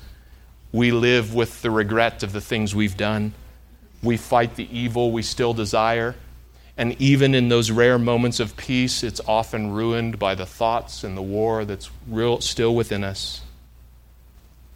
We 0.72 0.92
live 0.92 1.34
with 1.34 1.62
the 1.62 1.72
regret 1.72 2.24
of 2.24 2.32
the 2.32 2.42
things 2.42 2.76
we've 2.76 2.98
done. 2.98 3.34
We 4.02 4.16
fight 4.18 4.56
the 4.56 4.68
evil 4.78 5.12
we 5.12 5.22
still 5.22 5.54
desire. 5.54 6.16
And 6.80 6.96
even 7.02 7.36
in 7.36 7.50
those 7.50 7.72
rare 7.72 8.00
moments 8.00 8.40
of 8.40 8.56
peace, 8.56 9.04
it's 9.04 9.20
often 9.28 9.72
ruined 9.72 10.18
by 10.18 10.34
the 10.34 10.46
thoughts 10.46 11.04
and 11.04 11.18
the 11.18 11.22
war 11.22 11.66
that's 11.66 11.92
real, 12.08 12.40
still 12.40 12.74
within 12.74 13.04
us. 13.04 13.42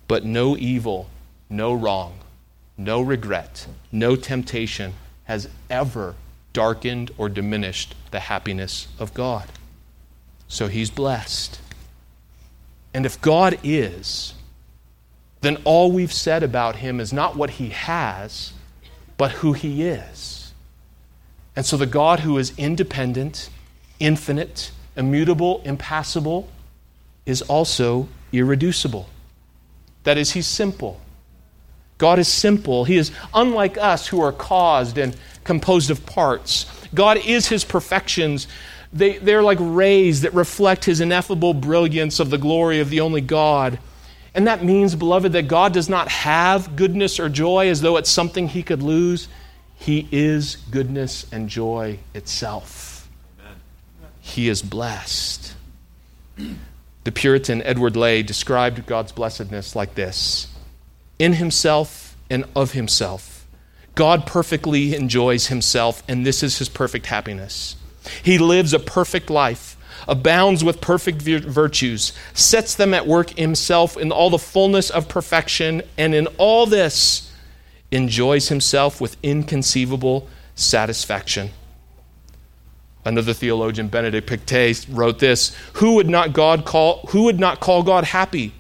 But 0.10 0.26
no 0.26 0.58
evil, 0.58 1.10
no 1.50 1.72
wrong, 1.74 2.20
no 2.78 3.00
regret, 3.00 3.68
no 3.90 4.18
temptation 4.18 4.96
has 5.24 5.48
ever 5.70 6.16
darkened 6.52 7.12
or 7.18 7.30
diminished 7.30 7.96
the 8.12 8.20
happiness 8.20 8.90
of 9.00 9.14
God. 9.14 9.48
So 10.50 10.68
he's 10.68 10.90
blessed. 10.90 11.62
And 12.94 13.06
if 13.06 13.22
God 13.22 13.58
is, 13.64 14.34
then 15.40 15.56
all 15.64 15.90
we've 15.90 16.12
said 16.12 16.44
about 16.44 16.76
him 16.76 17.00
is 17.00 17.14
not 17.14 17.38
what 17.38 17.52
he 17.52 17.70
has, 17.70 18.52
but 19.16 19.32
who 19.32 19.54
he 19.54 19.84
is. 19.84 20.43
And 21.56 21.66
so 21.66 21.78
the 21.78 21.86
God 21.86 22.22
who 22.22 22.38
is 22.38 22.54
independent, 22.58 23.50
infinite, 24.00 24.72
immutable, 24.96 25.62
impassible, 25.66 26.50
is 27.26 27.42
also 27.44 28.08
irreducible. 28.32 29.08
That 30.04 30.18
is, 30.18 30.32
he's 30.32 30.48
simple. 30.48 31.00
God 31.98 32.20
is 32.20 32.28
simple. 32.28 32.86
He 32.86 32.98
is 32.98 33.12
unlike 33.34 33.78
us 33.78 34.08
who 34.08 34.22
are 34.22 34.32
caused 34.32 34.98
and 34.98 35.16
composed 35.44 35.90
of 35.90 36.06
parts. 36.06 36.66
God 36.94 37.18
is 37.26 37.48
his 37.48 37.64
perfections 37.64 38.48
they, 38.94 39.18
they're 39.18 39.44
like 39.44 39.58
rays 39.60 40.22
that 40.22 40.34
reflect 40.34 40.86
his 40.86 41.02
ineffable 41.02 41.54
brilliance 41.54 42.20
of 42.20 42.30
the 42.30 42.38
glory 42.38 42.80
of 42.80 42.90
the 42.90 43.02
only 43.02 43.22
God. 43.22 43.80
And 44.36 44.48
that 44.48 44.64
means, 44.64 44.96
beloved, 44.96 45.34
that 45.34 45.48
God 45.48 45.74
does 45.74 45.90
not 45.90 46.10
have 46.10 46.76
goodness 46.76 47.20
or 47.20 47.28
joy 47.28 47.70
as 47.70 47.82
though 47.82 47.98
it's 47.98 48.10
something 48.10 48.48
he 48.48 48.64
could 48.64 48.84
lose. 48.84 49.28
He 49.84 50.08
is 50.14 50.56
goodness 50.72 51.26
and 51.30 51.50
joy 51.50 52.00
itself. 52.14 53.10
Amen. 53.38 53.58
He 54.22 54.48
is 54.48 54.62
blessed. 54.62 55.56
The 57.04 57.12
Puritan 57.12 57.62
Edward 57.64 57.98
Lay 57.98 58.24
described 58.24 58.86
God's 58.86 59.12
blessedness 59.12 59.76
like 59.76 59.96
this 59.96 60.48
In 61.20 61.34
himself 61.34 62.16
and 62.30 62.46
of 62.56 62.72
himself, 62.72 63.46
God 63.94 64.26
perfectly 64.26 64.96
enjoys 64.96 65.48
himself, 65.48 66.02
and 66.08 66.26
this 66.26 66.44
is 66.44 66.60
his 66.60 66.70
perfect 66.70 67.08
happiness. 67.08 67.76
He 68.24 68.38
lives 68.38 68.74
a 68.74 68.80
perfect 68.80 69.30
life, 69.30 69.76
abounds 70.08 70.64
with 70.64 70.80
perfect 70.80 71.22
virtues, 71.22 72.14
sets 72.34 72.76
them 72.76 72.94
at 72.94 73.06
work 73.06 73.32
himself 73.32 73.98
in 73.98 74.14
all 74.14 74.30
the 74.30 74.40
fullness 74.40 74.90
of 74.90 75.10
perfection, 75.10 75.82
and 75.98 76.16
in 76.16 76.28
all 76.38 76.66
this 76.66 77.33
enjoys 77.94 78.50
himself 78.50 79.00
with 79.00 79.16
inconceivable 79.24 80.28
satisfaction. 80.56 81.52
Another 83.06 83.34
theologian, 83.34 83.88
Benedict 83.90 84.28
Pictet, 84.28 84.86
wrote 84.90 85.20
this 85.20 85.56
Who 85.74 85.96
would 85.96 86.10
not 86.10 86.34
God 86.34 86.66
call 86.66 87.06
who 87.10 87.24
would 87.24 87.40
not 87.40 87.60
call 87.60 87.84
God 87.84 88.06
happy? 88.06 88.54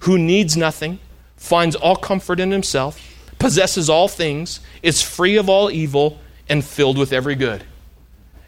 Who 0.00 0.18
needs 0.18 0.56
nothing, 0.56 0.98
finds 1.36 1.74
all 1.74 1.96
comfort 1.96 2.38
in 2.38 2.50
himself, 2.50 3.00
possesses 3.38 3.88
all 3.88 4.08
things, 4.08 4.60
is 4.82 5.02
free 5.02 5.36
of 5.36 5.48
all 5.48 5.70
evil, 5.70 6.18
and 6.48 6.64
filled 6.64 6.98
with 6.98 7.12
every 7.12 7.34
good. 7.34 7.64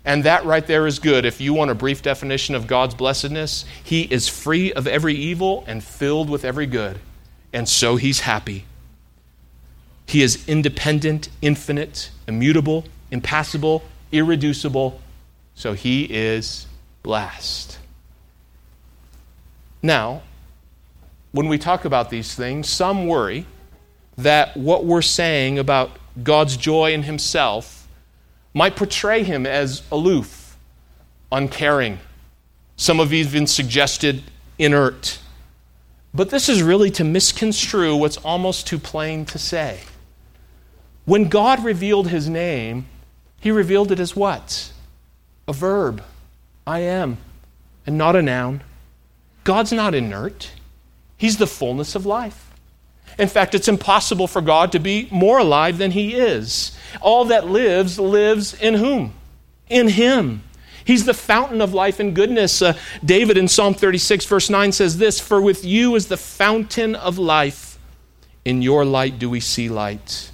And 0.04 0.24
that 0.24 0.44
right 0.44 0.66
there 0.66 0.86
is 0.86 0.98
good. 0.98 1.24
If 1.24 1.40
you 1.40 1.54
want 1.54 1.70
a 1.70 1.74
brief 1.74 2.02
definition 2.02 2.54
of 2.54 2.66
God's 2.66 2.94
blessedness, 2.94 3.64
He 3.84 4.02
is 4.02 4.28
free 4.28 4.72
of 4.72 4.86
every 4.86 5.14
evil 5.14 5.64
and 5.66 5.82
filled 5.82 6.30
with 6.30 6.44
every 6.44 6.66
good. 6.66 6.98
And 7.52 7.68
so 7.68 7.96
He's 7.96 8.20
happy. 8.20 8.64
He 10.08 10.22
is 10.22 10.48
independent, 10.48 11.28
infinite, 11.42 12.10
immutable, 12.26 12.84
impassible, 13.10 13.84
irreducible. 14.10 15.00
So 15.54 15.74
He 15.74 16.04
is 16.04 16.66
blessed. 17.02 17.78
Now, 19.82 20.22
when 21.32 21.46
we 21.46 21.58
talk 21.58 21.84
about 21.84 22.10
these 22.10 22.34
things, 22.34 22.68
some 22.68 23.06
worry 23.06 23.46
that 24.16 24.56
what 24.56 24.84
we're 24.84 25.02
saying 25.02 25.58
about 25.58 25.90
God's 26.22 26.56
joy 26.56 26.92
in 26.92 27.04
Himself 27.04 27.78
might 28.54 28.76
portray 28.76 29.22
him 29.22 29.46
as 29.46 29.82
aloof, 29.92 30.56
uncaring. 31.30 31.98
Some 32.76 32.98
have 32.98 33.12
even 33.12 33.46
suggested 33.46 34.22
inert. 34.58 35.18
But 36.14 36.30
this 36.30 36.48
is 36.48 36.62
really 36.62 36.90
to 36.92 37.04
misconstrue 37.04 37.94
what's 37.94 38.16
almost 38.16 38.66
too 38.66 38.78
plain 38.78 39.24
to 39.26 39.38
say. 39.38 39.80
When 41.08 41.30
God 41.30 41.64
revealed 41.64 42.08
his 42.08 42.28
name, 42.28 42.84
he 43.40 43.50
revealed 43.50 43.90
it 43.90 43.98
as 43.98 44.14
what? 44.14 44.70
A 45.48 45.54
verb. 45.54 46.02
I 46.66 46.80
am, 46.80 47.16
and 47.86 47.96
not 47.96 48.14
a 48.14 48.20
noun. 48.20 48.62
God's 49.42 49.72
not 49.72 49.94
inert, 49.94 50.50
he's 51.16 51.38
the 51.38 51.46
fullness 51.46 51.94
of 51.94 52.04
life. 52.04 52.50
In 53.18 53.26
fact, 53.26 53.54
it's 53.54 53.68
impossible 53.68 54.26
for 54.26 54.42
God 54.42 54.70
to 54.72 54.78
be 54.78 55.08
more 55.10 55.38
alive 55.38 55.78
than 55.78 55.92
he 55.92 56.14
is. 56.14 56.76
All 57.00 57.24
that 57.24 57.46
lives, 57.46 57.98
lives 57.98 58.52
in 58.52 58.74
whom? 58.74 59.14
In 59.70 59.88
him. 59.88 60.42
He's 60.84 61.06
the 61.06 61.14
fountain 61.14 61.62
of 61.62 61.72
life 61.72 62.00
and 62.00 62.14
goodness. 62.14 62.60
Uh, 62.60 62.74
David 63.02 63.38
in 63.38 63.48
Psalm 63.48 63.72
36, 63.72 64.26
verse 64.26 64.50
9 64.50 64.72
says 64.72 64.98
this 64.98 65.20
For 65.20 65.40
with 65.40 65.64
you 65.64 65.94
is 65.94 66.08
the 66.08 66.18
fountain 66.18 66.94
of 66.94 67.16
life. 67.16 67.78
In 68.44 68.60
your 68.60 68.84
light 68.84 69.18
do 69.18 69.30
we 69.30 69.40
see 69.40 69.70
light. 69.70 70.32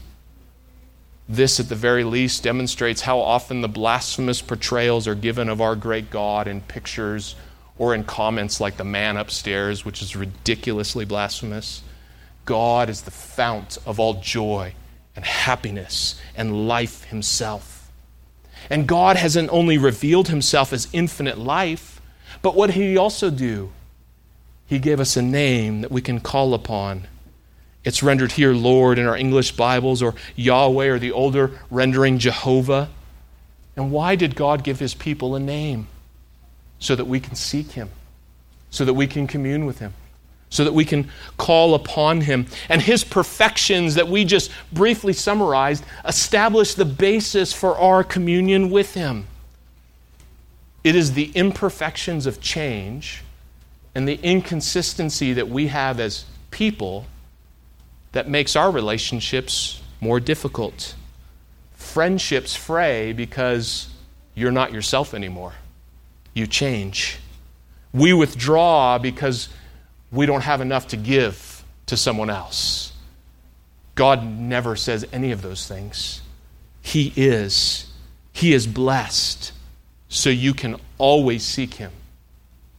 This, 1.28 1.58
at 1.58 1.68
the 1.68 1.74
very 1.74 2.04
least, 2.04 2.42
demonstrates 2.42 3.02
how 3.02 3.18
often 3.18 3.62
the 3.62 3.68
blasphemous 3.68 4.42
portrayals 4.42 5.08
are 5.08 5.14
given 5.14 5.48
of 5.48 5.60
our 5.60 5.74
great 5.74 6.10
God 6.10 6.46
in 6.46 6.60
pictures 6.60 7.34
or 7.78 7.94
in 7.94 8.04
comments 8.04 8.60
like 8.60 8.76
the 8.76 8.84
man 8.84 9.16
upstairs, 9.16 9.84
which 9.84 10.02
is 10.02 10.14
ridiculously 10.14 11.04
blasphemous. 11.04 11.82
God 12.44 12.90
is 12.90 13.02
the 13.02 13.10
fount 13.10 13.78
of 13.86 13.98
all 13.98 14.20
joy 14.20 14.74
and 15.16 15.24
happiness 15.24 16.20
and 16.36 16.68
life 16.68 17.04
himself. 17.04 17.90
And 18.70 18.86
God 18.86 19.16
hasn't 19.16 19.50
only 19.50 19.78
revealed 19.78 20.28
himself 20.28 20.72
as 20.72 20.88
infinite 20.92 21.38
life, 21.38 22.00
but 22.42 22.54
what 22.54 22.68
did 22.68 22.76
he 22.76 22.96
also 22.96 23.30
do? 23.30 23.72
He 24.66 24.78
gave 24.78 25.00
us 25.00 25.16
a 25.16 25.22
name 25.22 25.82
that 25.82 25.90
we 25.90 26.00
can 26.00 26.20
call 26.20 26.54
upon. 26.54 27.06
It's 27.84 28.02
rendered 28.02 28.32
here 28.32 28.52
Lord 28.52 28.98
in 28.98 29.06
our 29.06 29.16
English 29.16 29.52
Bibles, 29.52 30.02
or 30.02 30.14
Yahweh, 30.36 30.86
or 30.86 30.98
the 30.98 31.12
older 31.12 31.60
rendering 31.70 32.18
Jehovah. 32.18 32.88
And 33.76 33.90
why 33.90 34.16
did 34.16 34.36
God 34.36 34.64
give 34.64 34.78
his 34.78 34.94
people 34.94 35.34
a 35.34 35.40
name? 35.40 35.88
So 36.78 36.96
that 36.96 37.06
we 37.06 37.20
can 37.20 37.34
seek 37.34 37.72
him, 37.72 37.90
so 38.70 38.84
that 38.84 38.94
we 38.94 39.06
can 39.06 39.26
commune 39.26 39.66
with 39.66 39.78
him 39.78 39.94
so 40.54 40.62
that 40.62 40.72
we 40.72 40.84
can 40.84 41.10
call 41.36 41.74
upon 41.74 42.20
him. 42.20 42.46
And 42.68 42.80
his 42.80 43.02
perfections 43.02 43.96
that 43.96 44.06
we 44.06 44.24
just 44.24 44.52
briefly 44.72 45.12
summarized 45.12 45.84
establish 46.04 46.74
the 46.74 46.84
basis 46.84 47.52
for 47.52 47.76
our 47.76 48.04
communion 48.04 48.70
with 48.70 48.94
him. 48.94 49.26
It 50.84 50.94
is 50.94 51.14
the 51.14 51.32
imperfections 51.34 52.24
of 52.26 52.40
change 52.40 53.24
and 53.96 54.06
the 54.06 54.20
inconsistency 54.22 55.32
that 55.32 55.48
we 55.48 55.66
have 55.66 55.98
as 55.98 56.24
people 56.52 57.06
that 58.14 58.28
makes 58.28 58.54
our 58.54 58.70
relationships 58.70 59.82
more 60.00 60.20
difficult. 60.20 60.94
Friendships 61.74 62.54
fray 62.54 63.12
because 63.12 63.88
you're 64.34 64.52
not 64.52 64.72
yourself 64.72 65.14
anymore. 65.14 65.52
You 66.32 66.46
change. 66.46 67.18
We 67.92 68.12
withdraw 68.12 68.98
because 68.98 69.48
we 70.12 70.26
don't 70.26 70.42
have 70.42 70.60
enough 70.60 70.88
to 70.88 70.96
give 70.96 71.64
to 71.86 71.96
someone 71.96 72.30
else. 72.30 72.92
God 73.96 74.24
never 74.24 74.76
says 74.76 75.04
any 75.12 75.32
of 75.32 75.42
those 75.42 75.66
things. 75.66 76.22
He 76.82 77.12
is. 77.16 77.92
He 78.32 78.52
is 78.52 78.66
blessed, 78.66 79.52
so 80.08 80.30
you 80.30 80.54
can 80.54 80.80
always 80.98 81.44
seek 81.44 81.74
Him. 81.74 81.92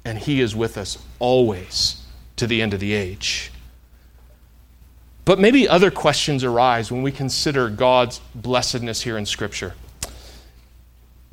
And 0.06 0.18
He 0.18 0.40
is 0.40 0.56
with 0.56 0.78
us 0.78 0.98
always 1.20 2.02
to 2.38 2.48
the 2.48 2.62
end 2.62 2.74
of 2.74 2.80
the 2.80 2.94
age. 2.94 3.52
But 5.26 5.40
maybe 5.40 5.68
other 5.68 5.90
questions 5.90 6.44
arise 6.44 6.92
when 6.92 7.02
we 7.02 7.12
consider 7.12 7.68
God's 7.70 8.22
blessedness 8.36 9.02
here 9.02 9.18
in 9.18 9.26
Scripture. 9.26 9.74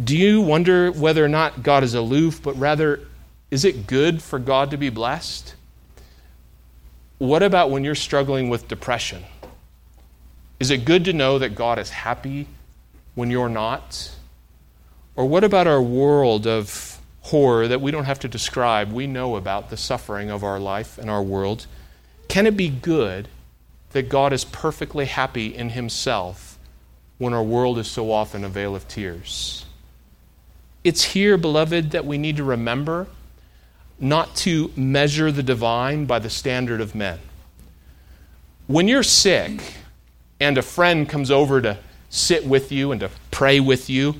Do 0.02 0.16
you 0.16 0.40
wonder 0.40 0.90
whether 0.90 1.22
or 1.22 1.28
not 1.28 1.62
God 1.62 1.84
is 1.84 1.92
aloof, 1.94 2.42
but 2.42 2.58
rather, 2.58 3.00
is 3.50 3.66
it 3.66 3.86
good 3.86 4.22
for 4.22 4.38
God 4.38 4.70
to 4.70 4.78
be 4.78 4.88
blessed? 4.88 5.54
What 7.18 7.42
about 7.42 7.70
when 7.70 7.84
you're 7.84 7.94
struggling 7.94 8.48
with 8.48 8.66
depression? 8.66 9.24
Is 10.58 10.70
it 10.70 10.86
good 10.86 11.04
to 11.04 11.12
know 11.12 11.38
that 11.38 11.54
God 11.54 11.78
is 11.78 11.90
happy 11.90 12.46
when 13.14 13.30
you're 13.30 13.50
not? 13.50 14.10
Or 15.14 15.26
what 15.26 15.44
about 15.44 15.66
our 15.66 15.82
world 15.82 16.46
of 16.46 16.98
horror 17.20 17.68
that 17.68 17.82
we 17.82 17.90
don't 17.90 18.06
have 18.06 18.20
to 18.20 18.28
describe? 18.28 18.90
We 18.90 19.06
know 19.06 19.36
about 19.36 19.68
the 19.68 19.76
suffering 19.76 20.30
of 20.30 20.42
our 20.42 20.58
life 20.58 20.96
and 20.96 21.10
our 21.10 21.22
world. 21.22 21.66
Can 22.28 22.46
it 22.46 22.56
be 22.56 22.70
good 22.70 23.28
that 23.92 24.08
God 24.08 24.32
is 24.32 24.44
perfectly 24.44 25.06
happy 25.06 25.54
in 25.54 25.70
Himself 25.70 26.58
when 27.18 27.32
our 27.32 27.42
world 27.42 27.78
is 27.78 27.88
so 27.88 28.10
often 28.10 28.44
a 28.44 28.48
vale 28.48 28.74
of 28.74 28.88
tears? 28.88 29.64
It's 30.84 31.04
here, 31.04 31.36
beloved, 31.36 31.92
that 31.92 32.04
we 32.04 32.18
need 32.18 32.36
to 32.38 32.44
remember 32.44 33.06
not 34.00 34.34
to 34.34 34.72
measure 34.74 35.30
the 35.30 35.42
divine 35.42 36.06
by 36.06 36.18
the 36.18 36.30
standard 36.30 36.80
of 36.80 36.94
men. 36.94 37.20
When 38.66 38.88
you're 38.88 39.04
sick 39.04 39.62
and 40.40 40.58
a 40.58 40.62
friend 40.62 41.08
comes 41.08 41.30
over 41.30 41.60
to 41.60 41.78
sit 42.10 42.44
with 42.44 42.72
you 42.72 42.90
and 42.90 43.00
to 43.00 43.10
pray 43.30 43.60
with 43.60 43.88
you 43.88 44.16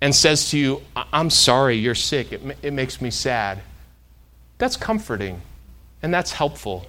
and 0.00 0.14
says 0.14 0.50
to 0.50 0.58
you, 0.58 0.82
I'm 1.12 1.30
sorry 1.30 1.76
you're 1.76 1.94
sick, 1.94 2.32
it, 2.32 2.58
it 2.62 2.72
makes 2.72 3.00
me 3.00 3.10
sad, 3.10 3.60
that's 4.58 4.76
comforting 4.76 5.40
and 6.02 6.14
that's 6.14 6.32
helpful 6.32 6.86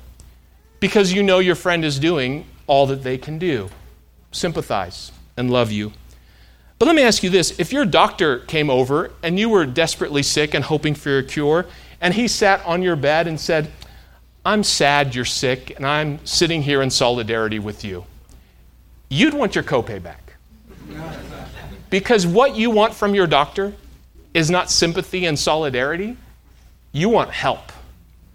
because 0.79 1.13
you 1.13 1.23
know 1.23 1.39
your 1.39 1.55
friend 1.55 1.83
is 1.85 1.99
doing 1.99 2.45
all 2.67 2.85
that 2.87 3.03
they 3.03 3.17
can 3.17 3.37
do 3.37 3.69
sympathize 4.35 5.11
and 5.37 5.49
love 5.49 5.71
you. 5.71 5.93
But 6.77 6.87
let 6.87 6.95
me 6.95 7.03
ask 7.03 7.23
you 7.23 7.29
this 7.29 7.57
if 7.57 7.71
your 7.71 7.85
doctor 7.85 8.39
came 8.39 8.69
over 8.69 9.11
and 9.23 9.39
you 9.39 9.49
were 9.49 9.65
desperately 9.65 10.23
sick 10.23 10.53
and 10.53 10.63
hoping 10.63 10.93
for 10.93 11.19
a 11.19 11.23
cure, 11.23 11.65
and 12.01 12.13
he 12.13 12.27
sat 12.27 12.63
on 12.65 12.81
your 12.81 12.95
bed 12.95 13.27
and 13.27 13.39
said, 13.39 13.71
I'm 14.45 14.63
sad 14.63 15.15
you're 15.15 15.25
sick, 15.25 15.73
and 15.75 15.87
I'm 15.87 16.23
sitting 16.25 16.61
here 16.61 16.81
in 16.81 16.91
solidarity 16.91 17.57
with 17.57 17.83
you. 17.83 18.05
You'd 19.09 19.33
want 19.33 19.55
your 19.55 19.63
copay 19.63 20.03
back. 20.03 20.33
Because 21.89 22.27
what 22.27 22.55
you 22.55 22.69
want 22.69 22.93
from 22.93 23.15
your 23.15 23.25
doctor 23.25 23.73
is 24.33 24.51
not 24.51 24.69
sympathy 24.69 25.25
and 25.25 25.39
solidarity, 25.39 26.17
you 26.91 27.09
want 27.09 27.31
help 27.31 27.71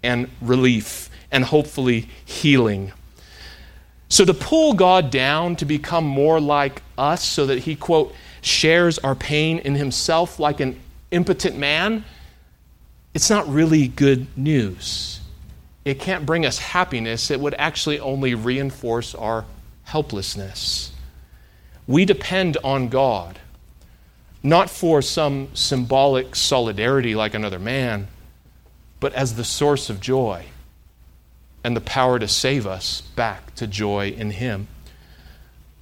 and 0.03 0.29
relief 0.41 1.10
and 1.31 1.43
hopefully 1.45 2.09
healing. 2.25 2.91
So, 4.09 4.25
to 4.25 4.33
pull 4.33 4.73
God 4.73 5.09
down 5.09 5.55
to 5.57 5.65
become 5.65 6.03
more 6.03 6.41
like 6.41 6.81
us 6.97 7.23
so 7.23 7.45
that 7.45 7.59
he, 7.59 7.75
quote, 7.75 8.13
shares 8.41 8.99
our 8.99 9.15
pain 9.15 9.59
in 9.59 9.75
himself 9.75 10.37
like 10.37 10.59
an 10.59 10.77
impotent 11.11 11.57
man, 11.57 12.03
it's 13.13 13.29
not 13.29 13.47
really 13.47 13.87
good 13.87 14.27
news. 14.37 15.21
It 15.85 15.99
can't 15.99 16.25
bring 16.25 16.45
us 16.45 16.59
happiness. 16.59 17.31
It 17.31 17.39
would 17.39 17.55
actually 17.57 17.99
only 17.99 18.35
reinforce 18.35 19.15
our 19.15 19.45
helplessness. 19.83 20.91
We 21.87 22.05
depend 22.05 22.57
on 22.63 22.89
God, 22.89 23.39
not 24.43 24.69
for 24.69 25.01
some 25.01 25.49
symbolic 25.53 26.35
solidarity 26.35 27.15
like 27.15 27.33
another 27.33 27.59
man, 27.59 28.07
but 28.99 29.13
as 29.13 29.35
the 29.35 29.43
source 29.43 29.89
of 29.89 29.99
joy 29.99 30.45
and 31.63 31.75
the 31.75 31.81
power 31.81 32.19
to 32.19 32.27
save 32.27 32.65
us 32.65 33.01
back 33.15 33.53
to 33.55 33.67
joy 33.67 34.09
in 34.09 34.31
Him. 34.31 34.67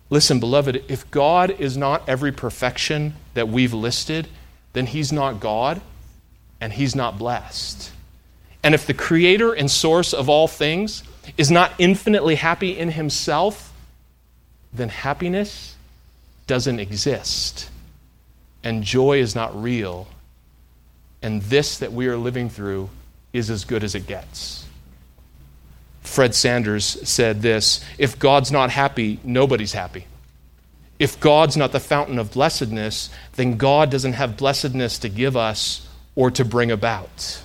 Listen, 0.09 0.39
beloved, 0.39 0.83
if 0.87 1.09
God 1.11 1.51
is 1.59 1.77
not 1.77 2.07
every 2.07 2.31
perfection 2.31 3.13
that 3.35 3.47
we've 3.47 3.73
listed, 3.73 4.27
then 4.73 4.87
he's 4.87 5.11
not 5.11 5.39
God 5.39 5.81
and 6.59 6.73
he's 6.73 6.95
not 6.95 7.17
blessed. 7.17 7.91
And 8.63 8.73
if 8.73 8.87
the 8.87 8.93
creator 8.93 9.53
and 9.53 9.69
source 9.69 10.13
of 10.13 10.27
all 10.27 10.47
things 10.47 11.03
is 11.37 11.51
not 11.51 11.71
infinitely 11.77 12.35
happy 12.35 12.77
in 12.77 12.91
himself, 12.91 13.71
then 14.73 14.89
happiness 14.89 15.75
doesn't 16.47 16.79
exist. 16.79 17.69
And 18.63 18.83
joy 18.83 19.19
is 19.19 19.35
not 19.35 19.61
real. 19.61 20.07
And 21.21 21.41
this 21.43 21.77
that 21.79 21.93
we 21.93 22.07
are 22.07 22.17
living 22.17 22.49
through 22.49 22.89
is 23.31 23.49
as 23.49 23.63
good 23.63 23.83
as 23.83 23.95
it 23.95 24.07
gets. 24.07 24.65
Fred 26.19 26.35
Sanders 26.35 26.85
said 27.07 27.41
this 27.41 27.79
If 27.97 28.19
God's 28.19 28.51
not 28.51 28.71
happy, 28.71 29.21
nobody's 29.23 29.71
happy. 29.71 30.05
If 30.99 31.17
God's 31.21 31.55
not 31.55 31.71
the 31.71 31.79
fountain 31.79 32.19
of 32.19 32.33
blessedness, 32.33 33.09
then 33.37 33.55
God 33.55 33.89
doesn't 33.89 34.11
have 34.11 34.35
blessedness 34.35 34.99
to 34.99 35.07
give 35.07 35.37
us 35.37 35.87
or 36.15 36.29
to 36.31 36.43
bring 36.43 36.71
about. 36.71 37.41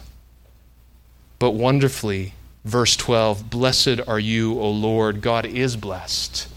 But 1.38 1.52
wonderfully, 1.52 2.34
verse 2.64 2.96
12, 2.96 3.48
blessed 3.48 4.00
are 4.08 4.18
you, 4.18 4.58
O 4.58 4.70
Lord. 4.70 5.20
God 5.20 5.46
is 5.46 5.76
blessed. 5.76 6.48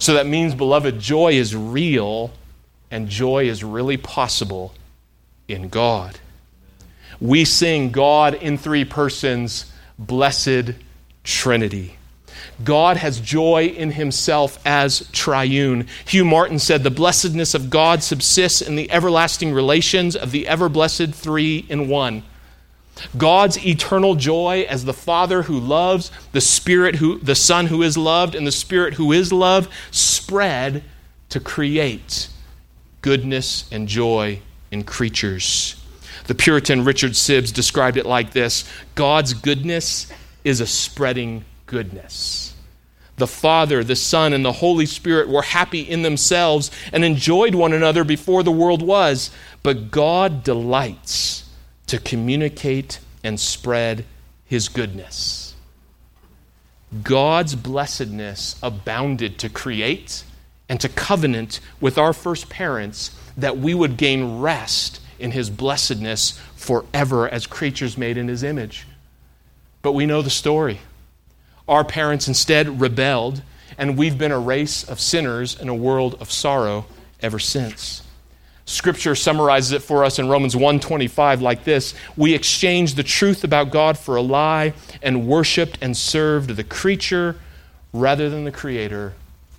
So 0.00 0.14
that 0.14 0.26
means, 0.26 0.56
beloved, 0.56 0.98
joy 0.98 1.34
is 1.34 1.54
real 1.54 2.32
and 2.90 3.08
joy 3.08 3.48
is 3.48 3.62
really 3.62 3.96
possible 3.96 4.74
in 5.46 5.68
God. 5.68 6.18
We 7.20 7.44
sing 7.44 7.92
God 7.92 8.34
in 8.34 8.58
three 8.58 8.84
persons, 8.84 9.72
blessed 10.00 10.72
Trinity. 11.24 11.96
God 12.62 12.96
has 12.98 13.20
joy 13.20 13.66
in 13.66 13.92
himself 13.92 14.58
as 14.66 15.08
triune. 15.12 15.86
Hugh 16.06 16.24
Martin 16.24 16.58
said, 16.58 16.82
The 16.82 16.90
blessedness 16.90 17.54
of 17.54 17.70
God 17.70 18.02
subsists 18.02 18.60
in 18.60 18.76
the 18.76 18.90
everlasting 18.90 19.52
relations 19.52 20.14
of 20.14 20.30
the 20.30 20.46
ever 20.46 20.68
blessed 20.68 21.14
three 21.14 21.64
in 21.68 21.88
one. 21.88 22.22
God's 23.16 23.64
eternal 23.64 24.14
joy 24.14 24.66
as 24.68 24.84
the 24.84 24.92
Father 24.92 25.42
who 25.42 25.58
loves, 25.58 26.10
the 26.32 26.40
Spirit 26.40 26.96
who 26.96 27.18
the 27.18 27.34
Son 27.34 27.66
who 27.66 27.82
is 27.82 27.96
loved, 27.96 28.34
and 28.34 28.46
the 28.46 28.52
Spirit 28.52 28.94
who 28.94 29.12
is 29.12 29.32
loved 29.32 29.70
spread 29.90 30.84
to 31.30 31.40
create 31.40 32.28
goodness 33.00 33.70
and 33.72 33.88
joy 33.88 34.40
in 34.70 34.84
creatures. 34.84 35.76
The 36.26 36.34
Puritan 36.34 36.84
Richard 36.84 37.12
Sibbes 37.12 37.52
described 37.52 37.96
it 37.96 38.06
like 38.06 38.32
this 38.32 38.70
God's 38.94 39.32
goodness 39.32 40.12
is 40.44 40.60
a 40.60 40.66
spreading 40.66 41.44
goodness. 41.66 42.54
The 43.16 43.26
Father, 43.26 43.84
the 43.84 43.96
Son, 43.96 44.32
and 44.32 44.44
the 44.44 44.52
Holy 44.52 44.86
Spirit 44.86 45.28
were 45.28 45.42
happy 45.42 45.82
in 45.82 46.02
themselves 46.02 46.70
and 46.92 47.04
enjoyed 47.04 47.54
one 47.54 47.74
another 47.74 48.02
before 48.02 48.42
the 48.42 48.50
world 48.50 48.80
was, 48.80 49.30
but 49.62 49.90
God 49.90 50.42
delights 50.42 51.44
to 51.86 51.98
communicate 51.98 52.98
and 53.22 53.38
spread 53.38 54.06
His 54.46 54.68
goodness. 54.68 55.54
God's 57.02 57.54
blessedness 57.54 58.58
abounded 58.62 59.38
to 59.40 59.48
create 59.48 60.24
and 60.68 60.80
to 60.80 60.88
covenant 60.88 61.60
with 61.80 61.98
our 61.98 62.12
first 62.12 62.48
parents 62.48 63.10
that 63.36 63.58
we 63.58 63.74
would 63.74 63.96
gain 63.96 64.40
rest 64.40 65.00
in 65.18 65.32
His 65.32 65.50
blessedness 65.50 66.40
forever 66.56 67.28
as 67.28 67.46
creatures 67.46 67.98
made 67.98 68.16
in 68.16 68.28
His 68.28 68.42
image. 68.42 68.86
But 69.82 69.92
we 69.92 70.06
know 70.06 70.22
the 70.22 70.30
story. 70.30 70.80
Our 71.68 71.84
parents 71.84 72.28
instead 72.28 72.80
rebelled, 72.80 73.42
and 73.78 73.96
we've 73.96 74.18
been 74.18 74.32
a 74.32 74.38
race 74.38 74.84
of 74.84 75.00
sinners 75.00 75.58
in 75.58 75.68
a 75.68 75.74
world 75.74 76.16
of 76.20 76.30
sorrow 76.30 76.86
ever 77.20 77.38
since. 77.38 78.02
Scripture 78.66 79.14
summarizes 79.14 79.72
it 79.72 79.82
for 79.82 80.04
us 80.04 80.18
in 80.18 80.28
Romans 80.28 80.54
1:25 80.54 81.40
like 81.40 81.64
this, 81.64 81.94
we 82.16 82.34
exchanged 82.34 82.94
the 82.96 83.02
truth 83.02 83.42
about 83.42 83.70
God 83.70 83.98
for 83.98 84.14
a 84.16 84.22
lie 84.22 84.74
and 85.02 85.26
worshiped 85.26 85.78
and 85.80 85.96
served 85.96 86.50
the 86.50 86.62
creature 86.62 87.36
rather 87.92 88.30
than 88.30 88.44
the 88.44 88.52
creator 88.52 89.14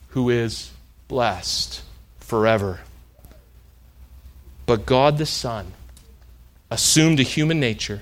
who 0.10 0.30
is 0.30 0.72
blessed 1.10 1.82
forever. 2.20 2.80
But 4.66 4.86
God 4.86 5.18
the 5.18 5.26
Son 5.26 5.74
assumed 6.70 7.20
a 7.20 7.24
human 7.24 7.60
nature, 7.60 8.02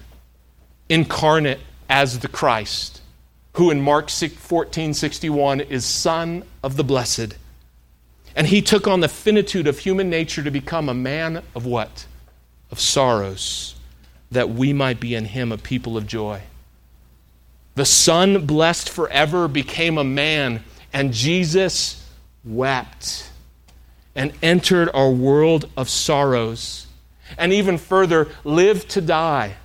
incarnate 0.89 1.59
as 1.89 2.19
the 2.19 2.27
Christ, 2.27 3.01
who 3.53 3.71
in 3.71 3.81
Mark 3.81 4.09
14 4.09 4.93
61 4.93 5.61
is 5.61 5.83
Son 5.83 6.43
of 6.63 6.77
the 6.77 6.83
Blessed. 6.83 7.35
And 8.35 8.47
he 8.47 8.61
took 8.61 8.87
on 8.87 8.99
the 8.99 9.09
finitude 9.09 9.67
of 9.67 9.79
human 9.79 10.09
nature 10.09 10.43
to 10.43 10.51
become 10.51 10.87
a 10.87 10.93
man 10.93 11.43
of 11.55 11.65
what? 11.65 12.05
Of 12.71 12.79
sorrows, 12.79 13.75
that 14.29 14.51
we 14.51 14.71
might 14.71 14.99
be 14.99 15.15
in 15.15 15.25
him 15.25 15.51
a 15.51 15.57
people 15.57 15.97
of 15.97 16.05
joy. 16.05 16.43
The 17.73 17.85
Son, 17.85 18.45
blessed 18.45 18.89
forever, 18.89 19.47
became 19.47 19.97
a 19.97 20.03
man, 20.03 20.63
and 20.93 21.11
Jesus 21.11 22.05
wept 22.45 23.29
and 24.15 24.31
entered 24.43 24.89
our 24.93 25.09
world 25.09 25.69
of 25.75 25.89
sorrows. 25.89 26.87
And 27.37 27.51
even 27.53 27.77
further, 27.77 28.27
lived 28.43 28.89
to 28.91 29.01
die 29.01 29.55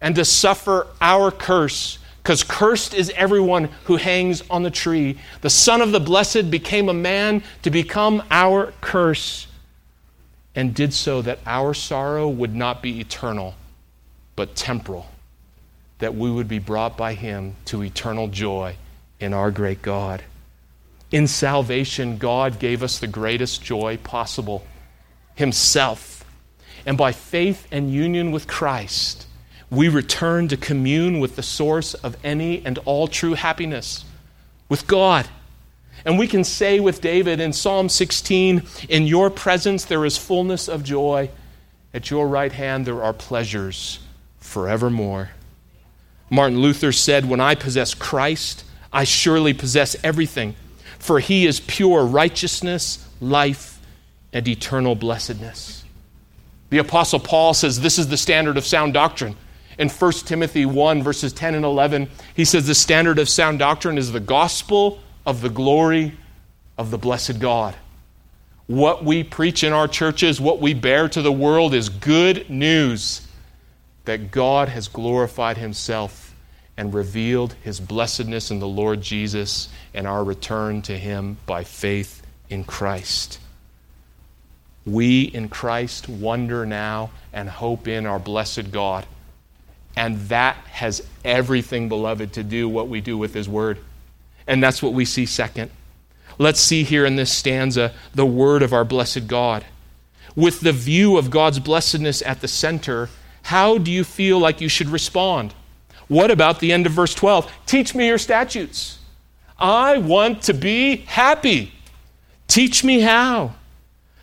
and 0.00 0.14
to 0.16 0.24
suffer 0.24 0.86
our 1.00 1.30
curse. 1.30 1.98
Because 2.22 2.44
cursed 2.44 2.94
is 2.94 3.10
everyone 3.16 3.70
who 3.84 3.96
hangs 3.96 4.42
on 4.50 4.62
the 4.62 4.70
tree. 4.70 5.18
The 5.40 5.50
Son 5.50 5.80
of 5.80 5.92
the 5.92 6.00
Blessed 6.00 6.50
became 6.50 6.88
a 6.88 6.94
man 6.94 7.42
to 7.62 7.70
become 7.70 8.22
our 8.30 8.72
curse, 8.80 9.46
and 10.54 10.74
did 10.74 10.92
so 10.92 11.22
that 11.22 11.38
our 11.46 11.72
sorrow 11.72 12.28
would 12.28 12.54
not 12.54 12.82
be 12.82 13.00
eternal, 13.00 13.54
but 14.36 14.54
temporal, 14.54 15.06
that 15.98 16.14
we 16.14 16.30
would 16.30 16.48
be 16.48 16.58
brought 16.58 16.96
by 16.96 17.14
him 17.14 17.56
to 17.66 17.82
eternal 17.82 18.28
joy 18.28 18.76
in 19.20 19.32
our 19.32 19.50
great 19.50 19.80
God. 19.80 20.22
In 21.10 21.26
salvation, 21.26 22.18
God 22.18 22.58
gave 22.58 22.82
us 22.82 22.98
the 22.98 23.06
greatest 23.06 23.62
joy 23.62 23.98
possible 23.98 24.64
Himself. 25.34 26.24
And 26.86 26.96
by 26.96 27.12
faith 27.12 27.66
and 27.70 27.92
union 27.92 28.30
with 28.30 28.46
Christ, 28.46 29.26
we 29.70 29.88
return 29.88 30.48
to 30.48 30.56
commune 30.56 31.20
with 31.20 31.36
the 31.36 31.42
source 31.42 31.94
of 31.94 32.16
any 32.24 32.64
and 32.64 32.78
all 32.78 33.06
true 33.06 33.34
happiness, 33.34 34.04
with 34.68 34.86
God. 34.86 35.28
And 36.04 36.18
we 36.18 36.26
can 36.26 36.44
say 36.44 36.80
with 36.80 37.00
David 37.00 37.40
in 37.40 37.52
Psalm 37.52 37.88
16, 37.88 38.62
In 38.88 39.06
your 39.06 39.30
presence 39.30 39.84
there 39.84 40.04
is 40.04 40.16
fullness 40.16 40.68
of 40.68 40.82
joy. 40.82 41.30
At 41.94 42.10
your 42.10 42.26
right 42.26 42.52
hand 42.52 42.86
there 42.86 43.02
are 43.02 43.12
pleasures 43.12 44.00
forevermore. 44.38 45.30
Martin 46.30 46.58
Luther 46.58 46.92
said, 46.92 47.28
When 47.28 47.40
I 47.40 47.54
possess 47.54 47.94
Christ, 47.94 48.64
I 48.92 49.04
surely 49.04 49.52
possess 49.52 49.96
everything, 50.02 50.56
for 50.98 51.20
he 51.20 51.46
is 51.46 51.60
pure 51.60 52.04
righteousness, 52.04 53.06
life, 53.20 53.80
and 54.32 54.46
eternal 54.48 54.94
blessedness. 54.94 55.84
The 56.70 56.78
Apostle 56.78 57.20
Paul 57.20 57.52
says 57.54 57.80
this 57.80 57.98
is 57.98 58.08
the 58.08 58.16
standard 58.16 58.56
of 58.56 58.64
sound 58.64 58.94
doctrine 58.94 59.36
in 59.80 59.88
1 59.88 60.12
Timothy 60.12 60.66
1, 60.66 61.02
verses 61.02 61.32
10 61.32 61.54
and 61.54 61.64
11, 61.64 62.06
he 62.34 62.44
says 62.44 62.66
the 62.66 62.74
standard 62.74 63.18
of 63.18 63.30
sound 63.30 63.58
doctrine 63.58 63.96
is 63.96 64.12
the 64.12 64.20
gospel 64.20 65.00
of 65.24 65.40
the 65.40 65.48
glory 65.48 66.12
of 66.76 66.90
the 66.90 66.98
blessed 66.98 67.40
God. 67.40 67.74
What 68.66 69.02
we 69.06 69.24
preach 69.24 69.64
in 69.64 69.72
our 69.72 69.88
churches, 69.88 70.38
what 70.38 70.60
we 70.60 70.74
bear 70.74 71.08
to 71.08 71.22
the 71.22 71.32
world 71.32 71.72
is 71.72 71.88
good 71.88 72.50
news 72.50 73.26
that 74.04 74.30
God 74.30 74.68
has 74.68 74.86
glorified 74.86 75.56
himself 75.56 76.34
and 76.76 76.92
revealed 76.92 77.54
his 77.62 77.80
blessedness 77.80 78.50
in 78.50 78.58
the 78.58 78.68
Lord 78.68 79.00
Jesus 79.00 79.70
and 79.94 80.06
our 80.06 80.22
return 80.22 80.82
to 80.82 80.98
him 80.98 81.38
by 81.46 81.64
faith 81.64 82.22
in 82.50 82.64
Christ. 82.64 83.40
We 84.84 85.22
in 85.22 85.48
Christ 85.48 86.06
wonder 86.06 86.66
now 86.66 87.12
and 87.32 87.48
hope 87.48 87.88
in 87.88 88.04
our 88.04 88.18
blessed 88.18 88.70
God. 88.70 89.06
And 89.96 90.18
that 90.28 90.56
has 90.68 91.06
everything, 91.24 91.88
beloved, 91.88 92.32
to 92.34 92.42
do 92.42 92.68
what 92.68 92.88
we 92.88 93.00
do 93.00 93.18
with 93.18 93.34
His 93.34 93.48
Word. 93.48 93.78
And 94.46 94.62
that's 94.62 94.82
what 94.82 94.92
we 94.92 95.04
see 95.04 95.26
second. 95.26 95.70
Let's 96.38 96.60
see 96.60 96.84
here 96.84 97.04
in 97.04 97.16
this 97.16 97.32
stanza 97.32 97.92
the 98.14 98.26
Word 98.26 98.62
of 98.62 98.72
our 98.72 98.84
blessed 98.84 99.26
God. 99.26 99.64
With 100.36 100.60
the 100.60 100.72
view 100.72 101.16
of 101.16 101.30
God's 101.30 101.58
blessedness 101.58 102.22
at 102.22 102.40
the 102.40 102.48
center, 102.48 103.08
how 103.42 103.78
do 103.78 103.90
you 103.90 104.04
feel 104.04 104.38
like 104.38 104.60
you 104.60 104.68
should 104.68 104.88
respond? 104.88 105.54
What 106.08 106.30
about 106.30 106.60
the 106.60 106.72
end 106.72 106.86
of 106.86 106.92
verse 106.92 107.14
12? 107.14 107.50
Teach 107.66 107.94
me 107.94 108.06
your 108.06 108.18
statutes. 108.18 108.98
I 109.58 109.98
want 109.98 110.42
to 110.42 110.54
be 110.54 110.96
happy. 110.96 111.72
Teach 112.48 112.82
me 112.82 113.00
how. 113.00 113.54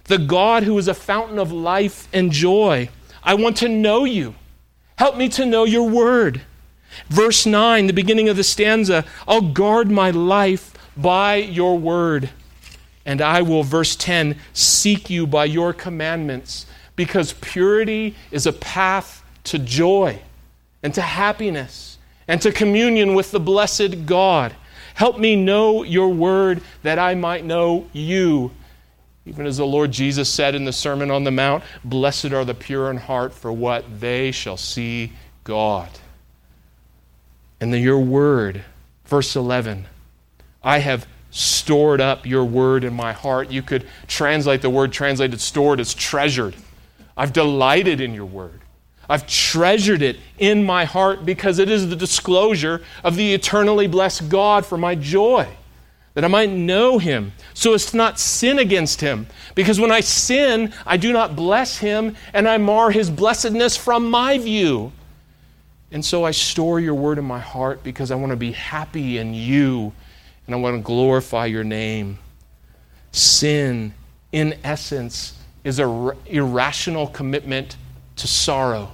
The 0.05 0.17
God 0.17 0.63
who 0.63 0.77
is 0.77 0.87
a 0.87 0.93
fountain 0.93 1.37
of 1.37 1.51
life 1.51 2.07
and 2.11 2.31
joy. 2.31 2.89
I 3.23 3.35
want 3.35 3.57
to 3.57 3.69
know 3.69 4.05
you. 4.05 4.35
Help 4.97 5.15
me 5.15 5.29
to 5.29 5.45
know 5.45 5.63
your 5.63 5.87
word. 5.89 6.41
Verse 7.09 7.45
9, 7.45 7.87
the 7.87 7.93
beginning 7.93 8.29
of 8.29 8.35
the 8.35 8.43
stanza 8.43 9.05
I'll 9.27 9.41
guard 9.41 9.89
my 9.89 10.11
life 10.11 10.73
by 10.95 11.35
your 11.35 11.77
word. 11.77 12.29
And 13.05 13.21
I 13.21 13.41
will, 13.41 13.63
verse 13.63 13.95
10, 13.95 14.35
seek 14.53 15.09
you 15.09 15.25
by 15.25 15.45
your 15.45 15.71
commandments. 15.73 16.65
because 16.97 17.33
purity 17.33 18.15
is 18.31 18.45
a 18.45 18.51
path 18.51 19.23
to 19.45 19.57
joy 19.57 20.19
and 20.83 20.93
to 20.93 21.01
happiness 21.01 21.97
and 22.27 22.41
to 22.41 22.51
communion 22.51 23.13
with 23.13 23.31
the 23.31 23.39
blessed 23.39 24.05
God. 24.05 24.53
Help 24.95 25.17
me 25.17 25.35
know 25.35 25.83
your 25.83 26.09
word 26.09 26.61
that 26.83 26.99
I 26.99 27.15
might 27.15 27.45
know 27.45 27.87
you. 27.93 28.51
Even 29.27 29.45
as 29.45 29.57
the 29.57 29.65
Lord 29.65 29.91
Jesus 29.91 30.29
said 30.29 30.55
in 30.55 30.63
the 30.63 30.71
Sermon 30.71 31.11
on 31.11 31.25
the 31.25 31.31
Mount, 31.31 31.63
Blessed 31.83 32.31
are 32.31 32.45
the 32.45 32.53
pure 32.53 32.89
in 32.89 32.97
heart, 32.97 33.33
for 33.33 33.51
what 33.51 33.99
they 33.99 34.31
shall 34.31 34.57
see 34.57 35.11
God. 35.43 35.89
And 37.59 37.73
then 37.73 37.81
your 37.81 37.99
word, 37.99 38.63
verse 39.05 39.35
11, 39.35 39.85
I 40.63 40.79
have 40.79 41.07
stored 41.29 41.99
up 41.99 42.25
your 42.25 42.45
word 42.45 42.83
in 42.83 42.93
my 42.93 43.11
heart. 43.11 43.51
You 43.51 43.61
could 43.61 43.85
translate 44.07 44.61
the 44.61 44.69
word 44.69 44.93
translated 44.93 45.41
stored 45.41 45.79
as 45.79 45.93
treasured. 45.93 46.55
I've 47.17 47.33
delighted 47.33 47.99
in 47.99 48.13
your 48.13 48.25
word. 48.25 48.61
I've 49.09 49.27
treasured 49.27 50.01
it 50.01 50.17
in 50.37 50.63
my 50.63 50.85
heart 50.85 51.25
because 51.25 51.59
it 51.59 51.69
is 51.69 51.89
the 51.89 51.95
disclosure 51.95 52.81
of 53.03 53.15
the 53.15 53.33
eternally 53.33 53.87
blessed 53.87 54.29
God 54.29 54.65
for 54.65 54.77
my 54.77 54.95
joy, 54.95 55.47
that 56.17 56.25
I 56.25 56.29
might 56.29 56.49
know 56.49 56.97
him, 56.97 57.31
so 57.53 57.75
as 57.75 57.85
to 57.91 57.97
not 57.97 58.19
sin 58.19 58.57
against 58.57 59.01
him. 59.01 59.27
Because 59.53 59.79
when 59.79 59.91
I 59.91 59.99
sin, 59.99 60.73
I 60.83 60.97
do 60.97 61.13
not 61.13 61.35
bless 61.35 61.77
him, 61.77 62.15
and 62.33 62.49
I 62.49 62.57
mar 62.57 62.89
his 62.89 63.11
blessedness 63.11 63.77
from 63.77 64.09
my 64.09 64.39
view. 64.39 64.91
And 65.91 66.03
so 66.03 66.23
I 66.23 66.31
store 66.31 66.79
your 66.79 66.95
word 66.95 67.19
in 67.19 67.25
my 67.25 67.37
heart 67.37 67.83
because 67.83 68.09
I 68.09 68.15
want 68.15 68.31
to 68.31 68.35
be 68.35 68.53
happy 68.53 69.19
in 69.19 69.35
you 69.35 69.93
and 70.47 70.55
I 70.55 70.57
want 70.57 70.77
to 70.77 70.81
glorify 70.81 71.45
your 71.45 71.63
name. 71.63 72.17
Sin, 73.11 73.93
in 74.31 74.57
essence, 74.63 75.37
is 75.63 75.77
an 75.77 76.13
irrational 76.25 77.05
commitment 77.05 77.77
to 78.15 78.25
sorrow. 78.25 78.91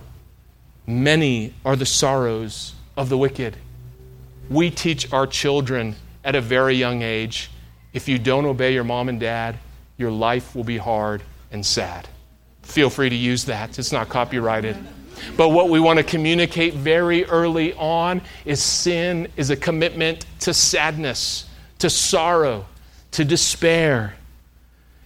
Many 0.85 1.53
are 1.63 1.77
the 1.77 1.85
sorrows 1.85 2.73
of 2.97 3.07
the 3.07 3.17
wicked. 3.17 3.55
We 4.49 4.69
teach 4.69 5.13
our 5.13 5.25
children 5.25 5.95
at 6.23 6.35
a 6.35 6.41
very 6.41 6.75
young 6.75 7.01
age 7.01 7.49
if 7.93 8.09
you 8.09 8.17
don't 8.17 8.45
obey 8.45 8.73
your 8.73 8.83
mom 8.83 9.07
and 9.07 9.19
dad, 9.19 9.57
your 9.97 10.11
life 10.11 10.55
will 10.55 10.63
be 10.63 10.77
hard 10.77 11.21
and 11.51 11.63
sad. 11.63 12.07
Feel 12.63 12.89
free 12.89 13.09
to 13.09 13.15
use 13.15 13.45
that, 13.45 13.77
it's 13.77 13.91
not 13.91 14.09
copyrighted. 14.09 14.75
But 15.37 15.49
what 15.49 15.69
we 15.69 15.79
want 15.79 15.97
to 15.97 16.03
communicate 16.03 16.73
very 16.73 17.23
early 17.25 17.73
on 17.73 18.21
is 18.45 18.61
sin 18.61 19.27
is 19.37 19.51
a 19.51 19.55
commitment 19.55 20.25
to 20.41 20.53
sadness, 20.53 21.45
to 21.79 21.89
sorrow, 21.89 22.65
to 23.11 23.23
despair. 23.23 24.15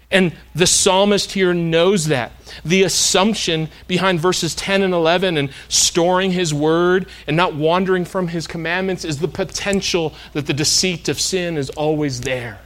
And 0.10 0.34
the 0.56 0.68
psalmist 0.68 1.34
here 1.34 1.54
knows 1.54 2.06
that. 2.06 2.32
The 2.64 2.84
assumption 2.84 3.70
behind 3.88 4.22
verses 4.22 4.56
10 4.56 4.82
and 4.82 4.94
11 4.94 5.38
and 5.38 5.50
storing 5.68 6.32
his 6.32 6.54
word 6.54 7.08
and 7.28 7.36
not 7.36 7.56
wandering 7.56 8.06
from 8.06 8.30
his 8.30 8.48
commandments 8.48 9.04
is 9.04 9.20
the 9.20 9.28
potential 9.28 10.14
that 10.32 10.48
the 10.48 10.54
deceit 10.54 11.10
of 11.10 11.20
sin 11.20 11.58
is 11.58 11.70
always 11.72 12.22
there. 12.22 12.60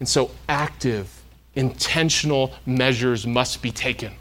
And 0.00 0.08
so, 0.08 0.32
active, 0.48 1.22
intentional 1.54 2.52
measures 2.66 3.26
must 3.26 3.62
be 3.62 3.70
taken. 3.70 4.12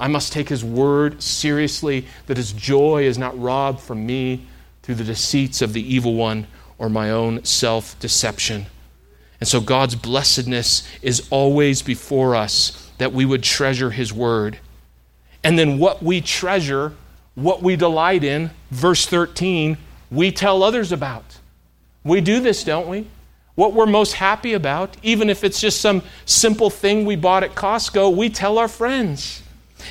I 0.00 0.08
must 0.08 0.32
take 0.32 0.48
his 0.48 0.64
word 0.64 1.22
seriously, 1.22 2.06
that 2.26 2.36
his 2.36 2.52
joy 2.52 3.04
is 3.04 3.16
not 3.16 3.40
robbed 3.40 3.80
from 3.80 4.04
me 4.04 4.46
through 4.82 4.96
the 4.96 5.04
deceits 5.04 5.62
of 5.62 5.72
the 5.72 5.94
evil 5.94 6.14
one 6.14 6.48
or 6.76 6.90
my 6.90 7.10
own 7.10 7.44
self 7.44 7.98
deception. 8.00 8.66
And 9.40 9.48
so 9.48 9.60
God's 9.60 9.94
blessedness 9.94 10.88
is 11.02 11.28
always 11.30 11.82
before 11.82 12.34
us 12.34 12.90
that 12.98 13.12
we 13.12 13.24
would 13.24 13.42
treasure 13.42 13.90
his 13.90 14.12
word. 14.12 14.58
And 15.44 15.58
then 15.58 15.78
what 15.78 16.02
we 16.02 16.20
treasure, 16.20 16.94
what 17.34 17.62
we 17.62 17.76
delight 17.76 18.24
in, 18.24 18.50
verse 18.70 19.06
13, 19.06 19.76
we 20.10 20.32
tell 20.32 20.62
others 20.62 20.92
about. 20.92 21.38
We 22.04 22.20
do 22.20 22.40
this, 22.40 22.64
don't 22.64 22.88
we? 22.88 23.06
What 23.56 23.72
we're 23.72 23.86
most 23.86 24.14
happy 24.14 24.52
about, 24.52 24.96
even 25.02 25.30
if 25.30 25.42
it's 25.42 25.60
just 25.60 25.80
some 25.80 26.02
simple 26.24 26.70
thing 26.70 27.04
we 27.04 27.16
bought 27.16 27.42
at 27.42 27.54
Costco, 27.54 28.14
we 28.14 28.28
tell 28.28 28.58
our 28.58 28.68
friends. 28.68 29.42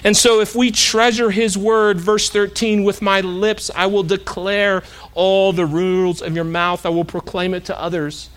And 0.04 0.16
so, 0.16 0.40
if 0.40 0.56
we 0.56 0.72
treasure 0.72 1.32
His 1.32 1.58
word, 1.58 2.00
verse 2.00 2.30
13, 2.30 2.84
with 2.84 3.02
my 3.02 3.22
lips 3.22 3.72
I 3.76 3.86
will 3.86 4.04
declare 4.04 4.84
all 5.14 5.54
the 5.54 5.66
rules 5.66 6.22
of 6.22 6.36
your 6.36 6.44
mouth, 6.44 6.86
I 6.86 6.90
will 6.90 7.06
proclaim 7.06 7.54
it 7.54 7.66
to 7.66 7.80
others. 7.80 8.30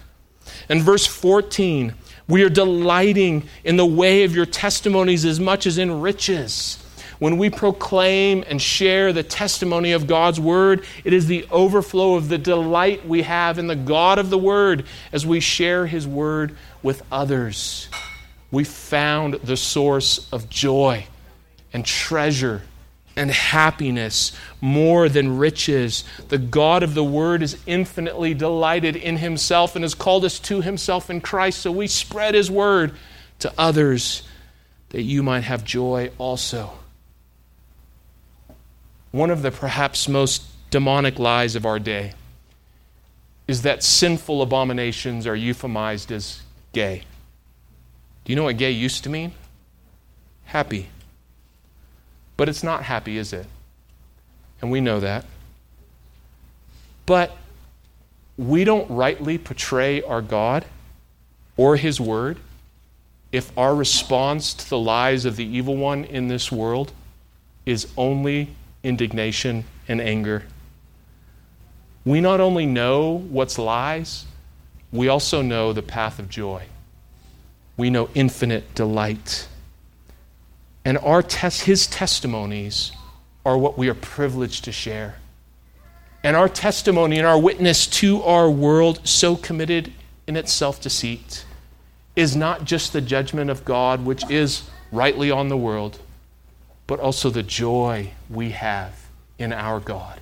And 0.68 0.82
verse 0.82 1.06
14, 1.06 1.94
we 2.28 2.42
are 2.42 2.50
delighting 2.50 3.48
in 3.64 3.76
the 3.76 3.86
way 3.86 4.24
of 4.24 4.34
your 4.34 4.46
testimonies 4.46 5.24
as 5.24 5.40
much 5.40 5.66
as 5.66 5.78
in 5.78 6.00
riches. 6.00 6.84
When 7.18 7.36
we 7.36 7.50
proclaim 7.50 8.44
and 8.46 8.62
share 8.62 9.12
the 9.12 9.24
testimony 9.24 9.92
of 9.92 10.06
God's 10.06 10.38
word, 10.38 10.84
it 11.04 11.12
is 11.12 11.26
the 11.26 11.46
overflow 11.50 12.14
of 12.14 12.28
the 12.28 12.38
delight 12.38 13.06
we 13.06 13.22
have 13.22 13.58
in 13.58 13.66
the 13.66 13.74
God 13.74 14.18
of 14.18 14.30
the 14.30 14.38
word 14.38 14.86
as 15.12 15.26
we 15.26 15.40
share 15.40 15.86
his 15.86 16.06
word 16.06 16.56
with 16.82 17.02
others. 17.10 17.88
We 18.50 18.64
found 18.64 19.34
the 19.34 19.56
source 19.56 20.28
of 20.32 20.48
joy 20.48 21.06
and 21.72 21.84
treasure 21.84 22.62
and 23.18 23.32
happiness 23.32 24.32
more 24.60 25.08
than 25.08 25.38
riches. 25.38 26.04
The 26.28 26.38
God 26.38 26.84
of 26.84 26.94
the 26.94 27.04
Word 27.04 27.42
is 27.42 27.58
infinitely 27.66 28.32
delighted 28.32 28.94
in 28.94 29.16
Himself 29.16 29.74
and 29.74 29.82
has 29.82 29.94
called 29.94 30.24
us 30.24 30.38
to 30.40 30.60
Himself 30.60 31.10
in 31.10 31.20
Christ. 31.20 31.58
So 31.58 31.72
we 31.72 31.88
spread 31.88 32.34
His 32.34 32.50
Word 32.50 32.94
to 33.40 33.52
others 33.58 34.22
that 34.90 35.02
you 35.02 35.22
might 35.22 35.40
have 35.40 35.64
joy 35.64 36.10
also. 36.16 36.72
One 39.10 39.30
of 39.30 39.42
the 39.42 39.50
perhaps 39.50 40.08
most 40.08 40.44
demonic 40.70 41.18
lies 41.18 41.56
of 41.56 41.66
our 41.66 41.78
day 41.78 42.12
is 43.48 43.62
that 43.62 43.82
sinful 43.82 44.42
abominations 44.42 45.26
are 45.26 45.36
euphemized 45.36 46.10
as 46.12 46.42
gay. 46.72 47.02
Do 48.24 48.32
you 48.32 48.36
know 48.36 48.44
what 48.44 48.58
gay 48.58 48.70
used 48.70 49.02
to 49.04 49.10
mean? 49.10 49.32
Happy. 50.44 50.90
But 52.38 52.48
it's 52.48 52.62
not 52.62 52.84
happy, 52.84 53.18
is 53.18 53.34
it? 53.34 53.46
And 54.62 54.70
we 54.70 54.80
know 54.80 55.00
that. 55.00 55.26
But 57.04 57.36
we 58.38 58.64
don't 58.64 58.88
rightly 58.88 59.36
portray 59.36 60.00
our 60.02 60.22
God 60.22 60.64
or 61.56 61.76
His 61.76 62.00
Word 62.00 62.38
if 63.32 63.50
our 63.58 63.74
response 63.74 64.54
to 64.54 64.70
the 64.70 64.78
lies 64.78 65.24
of 65.24 65.36
the 65.36 65.44
evil 65.44 65.76
one 65.76 66.04
in 66.04 66.28
this 66.28 66.50
world 66.50 66.92
is 67.66 67.88
only 67.96 68.54
indignation 68.82 69.64
and 69.88 70.00
anger. 70.00 70.44
We 72.04 72.20
not 72.20 72.40
only 72.40 72.66
know 72.66 73.18
what's 73.28 73.58
lies, 73.58 74.26
we 74.92 75.08
also 75.08 75.42
know 75.42 75.72
the 75.72 75.82
path 75.82 76.18
of 76.18 76.28
joy. 76.30 76.66
We 77.76 77.90
know 77.90 78.08
infinite 78.14 78.74
delight. 78.74 79.48
And 80.88 80.96
our 80.96 81.22
tes- 81.22 81.60
his 81.60 81.86
testimonies 81.86 82.92
are 83.44 83.58
what 83.58 83.76
we 83.76 83.90
are 83.90 83.94
privileged 83.94 84.64
to 84.64 84.72
share. 84.72 85.16
And 86.24 86.34
our 86.34 86.48
testimony 86.48 87.18
and 87.18 87.26
our 87.26 87.38
witness 87.38 87.86
to 88.00 88.22
our 88.22 88.50
world, 88.50 89.06
so 89.06 89.36
committed 89.36 89.92
in 90.26 90.34
its 90.34 90.50
self 90.50 90.80
deceit, 90.80 91.44
is 92.16 92.34
not 92.34 92.64
just 92.64 92.94
the 92.94 93.02
judgment 93.02 93.50
of 93.50 93.66
God, 93.66 94.06
which 94.06 94.30
is 94.30 94.62
rightly 94.90 95.30
on 95.30 95.50
the 95.50 95.58
world, 95.58 95.98
but 96.86 97.00
also 97.00 97.28
the 97.28 97.42
joy 97.42 98.12
we 98.30 98.52
have 98.52 99.10
in 99.38 99.52
our 99.52 99.80
God 99.80 100.18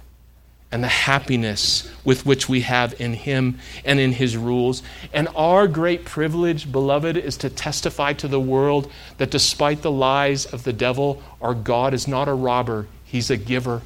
and 0.77 0.85
the 0.85 0.89
happiness 0.89 1.91
with 2.05 2.27
which 2.27 2.51
we 2.51 2.61
have 2.61 3.01
in 3.01 3.15
Him 3.15 3.59
and 3.83 3.99
in 3.99 4.13
His 4.13 4.37
rules. 4.37 4.83
And 5.11 5.27
our 5.35 5.67
great 5.67 6.05
privilege, 6.05 6.71
beloved, 6.71 7.17
is 7.17 7.39
to 7.39 7.49
testify 7.49 8.13
to 8.13 8.29
the 8.29 8.39
world 8.39 8.93
that 9.17 9.31
despite 9.31 9.81
the 9.81 9.91
lies 9.91 10.45
of 10.45 10.65
the 10.65 10.75
devil, 10.75 11.23
our 11.41 11.55
God 11.55 11.95
is 11.95 12.07
not 12.07 12.29
a 12.29 12.35
robber, 12.35 12.89
He's 13.07 13.31
a 13.31 13.39
giver. 13.39 13.81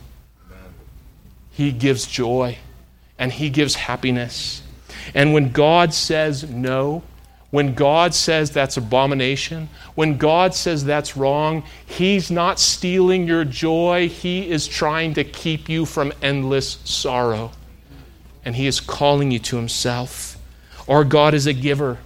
He 1.53 1.71
gives 1.71 2.09
joy 2.09 2.59
and 3.21 3.31
He 3.31 3.51
gives 3.51 3.77
happiness. 3.77 4.61
And 5.15 5.33
when 5.33 5.53
God 5.53 5.95
says 5.95 6.51
no, 6.51 7.05
when 7.51 7.75
God 7.75 8.15
says 8.15 8.51
that's 8.51 8.77
abomination, 8.77 9.69
when 9.97 10.17
God 10.17 10.55
says 10.55 10.85
that's 10.85 11.17
wrong, 11.17 11.65
He's 11.85 12.31
not 12.31 12.61
stealing 12.61 13.27
your 13.27 13.45
joy. 13.45 14.09
He 14.09 14.49
is 14.49 14.69
trying 14.69 15.15
to 15.15 15.25
keep 15.25 15.69
you 15.69 15.85
from 15.85 16.13
endless 16.23 16.79
sorrow. 16.85 17.51
And 18.45 18.55
He 18.55 18.67
is 18.67 18.81
calling 18.81 19.33
you 19.33 19.41
to 19.41 19.57
Himself. 19.57 20.37
Our 20.89 21.05
God 21.05 21.35
is 21.35 21.47
a 21.47 21.53
giver. 21.53 21.99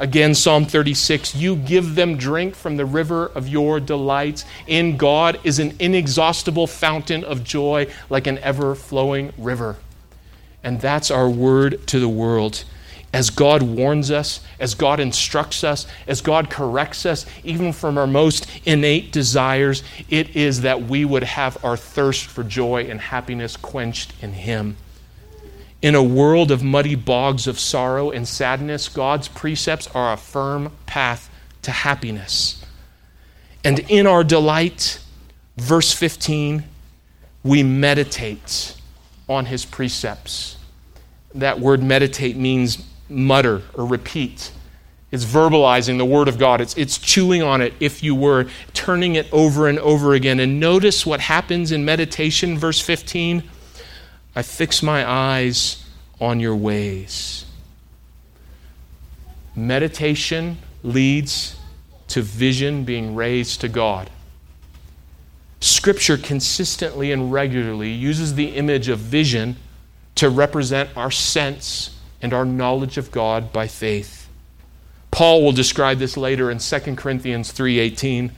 Again, 0.00 0.34
Psalm 0.34 0.64
36 0.64 1.36
You 1.36 1.54
give 1.54 1.94
them 1.94 2.16
drink 2.16 2.56
from 2.56 2.76
the 2.76 2.84
river 2.84 3.26
of 3.26 3.46
your 3.46 3.78
delights. 3.78 4.44
In 4.66 4.96
God 4.96 5.38
is 5.44 5.60
an 5.60 5.76
inexhaustible 5.78 6.66
fountain 6.66 7.22
of 7.22 7.44
joy, 7.44 7.86
like 8.10 8.26
an 8.26 8.38
ever 8.38 8.74
flowing 8.74 9.32
river. 9.38 9.76
And 10.64 10.80
that's 10.80 11.12
our 11.12 11.30
word 11.30 11.86
to 11.88 12.00
the 12.00 12.08
world 12.08 12.64
as 13.12 13.28
God 13.28 13.62
warns 13.62 14.10
us, 14.10 14.40
as 14.58 14.74
God 14.74 14.98
instructs 14.98 15.62
us, 15.62 15.86
as 16.06 16.22
God 16.22 16.48
corrects 16.48 17.04
us, 17.04 17.26
even 17.44 17.72
from 17.72 17.98
our 17.98 18.06
most 18.06 18.46
innate 18.64 19.12
desires, 19.12 19.82
it 20.08 20.34
is 20.34 20.62
that 20.62 20.84
we 20.84 21.04
would 21.04 21.22
have 21.22 21.62
our 21.62 21.76
thirst 21.76 22.24
for 22.24 22.42
joy 22.42 22.86
and 22.88 23.00
happiness 23.00 23.56
quenched 23.56 24.14
in 24.22 24.32
Him. 24.32 24.76
In 25.82 25.94
a 25.94 26.02
world 26.02 26.50
of 26.50 26.62
muddy 26.62 26.94
bogs 26.94 27.46
of 27.46 27.58
sorrow 27.58 28.10
and 28.10 28.26
sadness, 28.26 28.88
God's 28.88 29.28
precepts 29.28 29.88
are 29.88 30.12
a 30.12 30.16
firm 30.16 30.72
path 30.86 31.28
to 31.62 31.70
happiness. 31.70 32.64
And 33.62 33.80
in 33.90 34.06
our 34.06 34.24
delight, 34.24 35.00
verse 35.58 35.92
15, 35.92 36.64
we 37.44 37.62
meditate 37.62 38.74
on 39.28 39.46
His 39.46 39.66
precepts. 39.66 40.56
That 41.34 41.60
word 41.60 41.82
meditate 41.82 42.36
means 42.36 42.86
mutter 43.12 43.62
or 43.74 43.86
repeat. 43.86 44.50
It's 45.10 45.26
verbalizing 45.26 45.98
the 45.98 46.06
Word 46.06 46.26
of 46.26 46.38
God. 46.38 46.60
It's, 46.62 46.74
it's 46.76 46.96
chewing 46.96 47.42
on 47.42 47.60
it, 47.60 47.74
if 47.80 48.02
you 48.02 48.14
were, 48.14 48.46
turning 48.72 49.14
it 49.14 49.30
over 49.30 49.68
and 49.68 49.78
over 49.78 50.14
again. 50.14 50.40
And 50.40 50.58
notice 50.58 51.04
what 51.04 51.20
happens 51.20 51.70
in 51.70 51.84
meditation, 51.84 52.56
verse 52.56 52.80
15. 52.80 53.42
I 54.34 54.42
fix 54.42 54.82
my 54.82 55.08
eyes 55.08 55.84
on 56.18 56.40
your 56.40 56.56
ways. 56.56 57.44
Meditation 59.54 60.56
leads 60.82 61.56
to 62.08 62.22
vision 62.22 62.84
being 62.84 63.14
raised 63.14 63.60
to 63.60 63.68
God. 63.68 64.08
Scripture 65.60 66.16
consistently 66.16 67.12
and 67.12 67.30
regularly 67.30 67.90
uses 67.90 68.34
the 68.34 68.48
image 68.56 68.88
of 68.88 68.98
vision 68.98 69.56
to 70.14 70.30
represent 70.30 70.88
our 70.96 71.10
sense 71.10 71.98
and 72.22 72.32
our 72.32 72.44
knowledge 72.44 72.96
of 72.96 73.10
God 73.10 73.52
by 73.52 73.66
faith. 73.66 74.28
Paul 75.10 75.42
will 75.42 75.52
describe 75.52 75.98
this 75.98 76.16
later 76.16 76.50
in 76.50 76.60
2 76.60 76.96
Corinthians 76.96 77.52
3:18. 77.52 78.30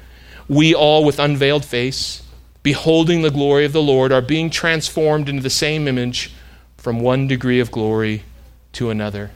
We 0.48 0.74
all 0.74 1.04
with 1.04 1.18
unveiled 1.18 1.64
face, 1.64 2.22
beholding 2.62 3.22
the 3.22 3.30
glory 3.30 3.64
of 3.64 3.72
the 3.72 3.82
Lord, 3.82 4.10
are 4.10 4.20
being 4.20 4.50
transformed 4.50 5.28
into 5.28 5.42
the 5.42 5.50
same 5.50 5.86
image 5.86 6.32
from 6.76 7.00
one 7.00 7.28
degree 7.28 7.60
of 7.60 7.70
glory 7.70 8.24
to 8.72 8.90
another. 8.90 9.30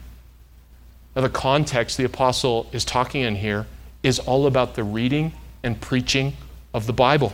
Now, 1.15 1.21
the 1.21 1.29
context 1.29 1.97
the 1.97 2.03
apostle 2.03 2.69
is 2.71 2.83
talking 2.83 3.21
in 3.21 3.35
here 3.35 3.67
is 4.03 4.19
all 4.19 4.45
about 4.45 4.75
the 4.75 4.83
reading 4.83 5.33
and 5.63 5.79
preaching 5.79 6.35
of 6.73 6.85
the 6.85 6.93
Bible 6.93 7.33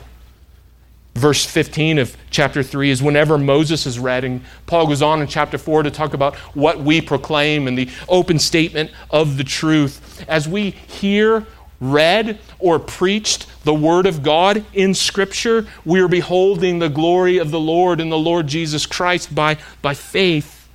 verse 1.16 1.46
15 1.46 1.98
of 1.98 2.16
chapter 2.30 2.62
3 2.62 2.92
is 2.92 3.02
whenever 3.02 3.38
Moses 3.38 3.86
is 3.86 3.98
read, 3.98 4.24
and 4.24 4.42
Paul 4.68 4.88
goes 4.88 5.02
on 5.02 5.22
in 5.22 5.28
chapter 5.28 5.58
4 5.58 5.84
to 5.84 5.92
talk 5.92 6.14
about 6.14 6.36
what 6.54 6.80
we 6.80 7.02
proclaim 7.02 7.68
and 7.68 7.78
the 7.78 7.90
open 8.08 8.38
statement 8.38 8.92
of 9.10 9.38
the 9.38 9.44
truth. 9.44 10.26
As 10.28 10.48
we 10.48 10.72
hear, 10.72 11.48
read, 11.80 12.38
or 12.60 12.80
preached 12.80 13.48
the 13.64 13.74
Word 13.74 14.06
of 14.06 14.24
God 14.24 14.66
in 14.74 14.94
Scripture, 14.94 15.66
we 15.86 16.02
are 16.02 16.10
beholding 16.10 16.80
the 16.80 16.90
glory 16.90 17.38
of 17.38 17.50
the 17.50 17.60
Lord 17.60 18.02
and 18.02 18.12
the 18.12 18.18
Lord 18.18 18.48
Jesus 18.48 18.86
Christ 18.86 19.34
by, 19.34 19.58
by 19.82 19.94
faith 19.94 20.68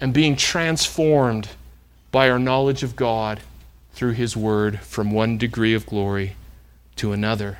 and 0.00 0.12
being 0.12 0.34
transformed 0.34 1.48
by 2.10 2.28
our 2.28 2.38
knowledge 2.38 2.82
of 2.82 2.96
God 2.96 3.40
through 3.92 4.12
His 4.12 4.36
Word 4.36 4.80
from 4.80 5.12
one 5.12 5.38
degree 5.38 5.74
of 5.74 5.86
glory 5.86 6.34
to 6.96 7.12
another 7.12 7.58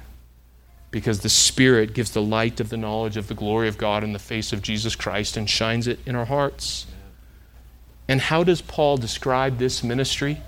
because 0.91 1.20
the 1.20 1.28
Spirit 1.28 1.93
gives 1.93 2.12
the 2.12 2.22
light 2.22 2.61
of 2.61 2.70
the 2.70 2.76
knowledge 2.76 3.16
of 3.16 3.28
the 3.28 3.34
glory 3.34 3.68
of 3.68 3.76
God 3.76 4.03
in 4.03 4.12
the 4.12 4.18
face 4.18 4.53
of 4.53 4.62
Jesus 4.62 4.97
Christ 4.97 5.36
and 5.36 5.49
shines 5.49 5.86
it 5.86 5.99
in 6.07 6.14
our 6.14 6.24
hearts. 6.24 6.86
And 8.09 8.20
how 8.20 8.43
does 8.43 8.62
Paul 8.62 8.97
describe 8.97 9.59
this 9.59 9.82
ministry? 9.84 10.41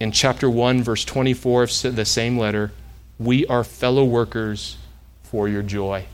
In 0.00 0.10
chapter 0.10 0.50
1, 0.50 0.82
verse 0.82 1.04
24 1.04 1.62
of 1.64 1.96
the 1.96 2.04
same 2.04 2.38
letter, 2.38 2.72
we 3.18 3.46
are 3.46 3.62
fellow 3.62 4.04
workers 4.04 4.78
for 5.22 5.48
your 5.48 5.62
joy. 5.62 6.06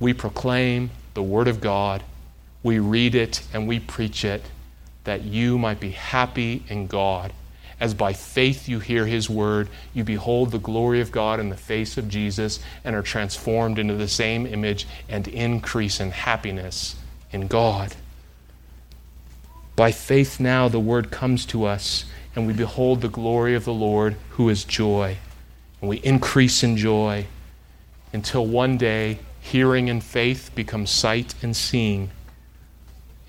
We 0.00 0.14
proclaim 0.14 0.90
the 1.14 1.22
Word 1.22 1.46
of 1.46 1.60
God, 1.60 2.02
we 2.62 2.78
read 2.78 3.14
it, 3.14 3.42
and 3.52 3.68
we 3.68 3.78
preach 3.78 4.24
it 4.24 4.42
that 5.04 5.22
you 5.22 5.58
might 5.58 5.78
be 5.78 5.90
happy 5.90 6.64
in 6.68 6.86
God 6.86 7.32
as 7.80 7.94
by 7.94 8.12
faith 8.12 8.68
you 8.68 8.80
hear 8.80 9.06
his 9.06 9.30
word, 9.30 9.68
you 9.94 10.02
behold 10.02 10.50
the 10.50 10.58
glory 10.58 11.00
of 11.00 11.12
God 11.12 11.38
in 11.38 11.48
the 11.48 11.56
face 11.56 11.96
of 11.96 12.08
Jesus 12.08 12.58
and 12.84 12.96
are 12.96 13.02
transformed 13.02 13.78
into 13.78 13.94
the 13.94 14.08
same 14.08 14.46
image 14.46 14.86
and 15.08 15.28
increase 15.28 16.00
in 16.00 16.10
happiness 16.10 16.96
in 17.30 17.46
God. 17.46 17.94
By 19.76 19.92
faith 19.92 20.40
now 20.40 20.68
the 20.68 20.80
word 20.80 21.12
comes 21.12 21.46
to 21.46 21.64
us 21.64 22.04
and 22.34 22.46
we 22.46 22.52
behold 22.52 23.00
the 23.00 23.08
glory 23.08 23.54
of 23.54 23.64
the 23.64 23.72
Lord 23.72 24.16
who 24.30 24.48
is 24.48 24.64
joy. 24.64 25.16
And 25.80 25.88
we 25.88 25.98
increase 25.98 26.64
in 26.64 26.76
joy 26.76 27.26
until 28.12 28.44
one 28.44 28.76
day 28.76 29.20
hearing 29.40 29.88
and 29.88 30.02
faith 30.02 30.50
become 30.56 30.84
sight 30.84 31.34
and 31.42 31.54
seeing. 31.56 32.10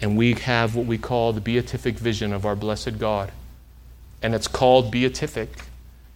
And 0.01 0.17
we 0.17 0.33
have 0.33 0.75
what 0.75 0.87
we 0.87 0.97
call 0.97 1.33
the 1.33 1.41
beatific 1.41 1.99
vision 1.99 2.33
of 2.33 2.47
our 2.47 2.55
blessed 2.55 2.97
God 2.97 3.31
and 4.21 4.35
it's 4.35 4.47
called 4.47 4.91
beatific 4.91 5.49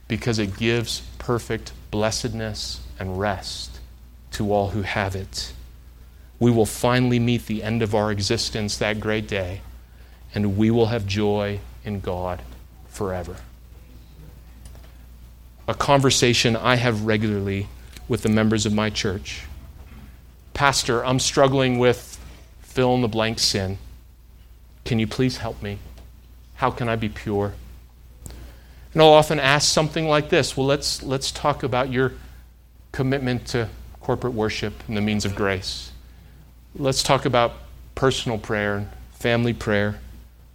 because 0.07 0.39
it 0.39 0.57
gives 0.57 1.01
perfect 1.17 1.71
blessedness 1.91 2.81
and 2.99 3.19
rest 3.19 3.79
to 4.31 4.51
all 4.51 4.69
who 4.69 4.81
have 4.81 5.15
it. 5.15 5.53
We 6.39 6.51
will 6.51 6.65
finally 6.65 7.19
meet 7.19 7.45
the 7.45 7.63
end 7.63 7.81
of 7.81 7.95
our 7.95 8.11
existence 8.11 8.77
that 8.77 8.99
great 8.99 9.27
day, 9.27 9.61
and 10.33 10.57
we 10.57 10.71
will 10.71 10.87
have 10.87 11.07
joy 11.07 11.59
in 11.85 12.01
God 12.01 12.41
forever. 12.87 13.37
A 15.67 15.73
conversation 15.73 16.55
I 16.57 16.75
have 16.75 17.05
regularly 17.05 17.67
with 18.09 18.23
the 18.23 18.29
members 18.29 18.65
of 18.65 18.73
my 18.73 18.89
church. 18.89 19.43
Pastor, 20.53 21.05
I'm 21.05 21.19
struggling 21.19 21.79
with 21.79 22.19
fill 22.59 22.93
in 22.95 23.01
the 23.01 23.07
blank 23.07 23.39
sin. 23.39 23.77
Can 24.83 24.99
you 24.99 25.07
please 25.07 25.37
help 25.37 25.61
me? 25.63 25.77
How 26.55 26.69
can 26.69 26.89
I 26.89 26.95
be 26.95 27.07
pure? 27.07 27.53
And 28.93 29.01
I'll 29.01 29.09
often 29.09 29.39
ask 29.39 29.71
something 29.71 30.07
like 30.07 30.29
this 30.29 30.55
Well, 30.55 30.67
let's, 30.67 31.03
let's 31.03 31.31
talk 31.31 31.63
about 31.63 31.91
your 31.91 32.13
commitment 32.91 33.47
to 33.47 33.69
corporate 34.01 34.33
worship 34.33 34.73
and 34.87 34.95
the 34.95 35.01
means 35.01 35.25
of 35.25 35.35
grace. 35.35 35.91
Let's 36.75 37.03
talk 37.03 37.25
about 37.25 37.53
personal 37.95 38.37
prayer 38.37 38.77
and 38.77 38.89
family 39.13 39.53
prayer. 39.53 39.99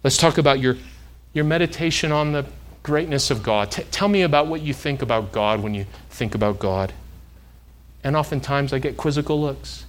Let's 0.03 0.17
talk 0.17 0.37
about 0.37 0.59
your, 0.59 0.77
your 1.33 1.45
meditation 1.45 2.11
on 2.11 2.31
the 2.31 2.45
greatness 2.83 3.31
of 3.31 3.43
God. 3.43 3.71
T- 3.71 3.83
tell 3.91 4.07
me 4.07 4.21
about 4.21 4.47
what 4.47 4.61
you 4.61 4.73
think 4.73 5.01
about 5.01 5.31
God 5.31 5.61
when 5.61 5.73
you 5.73 5.85
think 6.09 6.35
about 6.35 6.59
God. 6.59 6.93
And 8.03 8.15
oftentimes 8.15 8.71
I 8.71 8.79
get 8.79 8.95
quizzical 8.95 9.41
looks. 9.41 9.85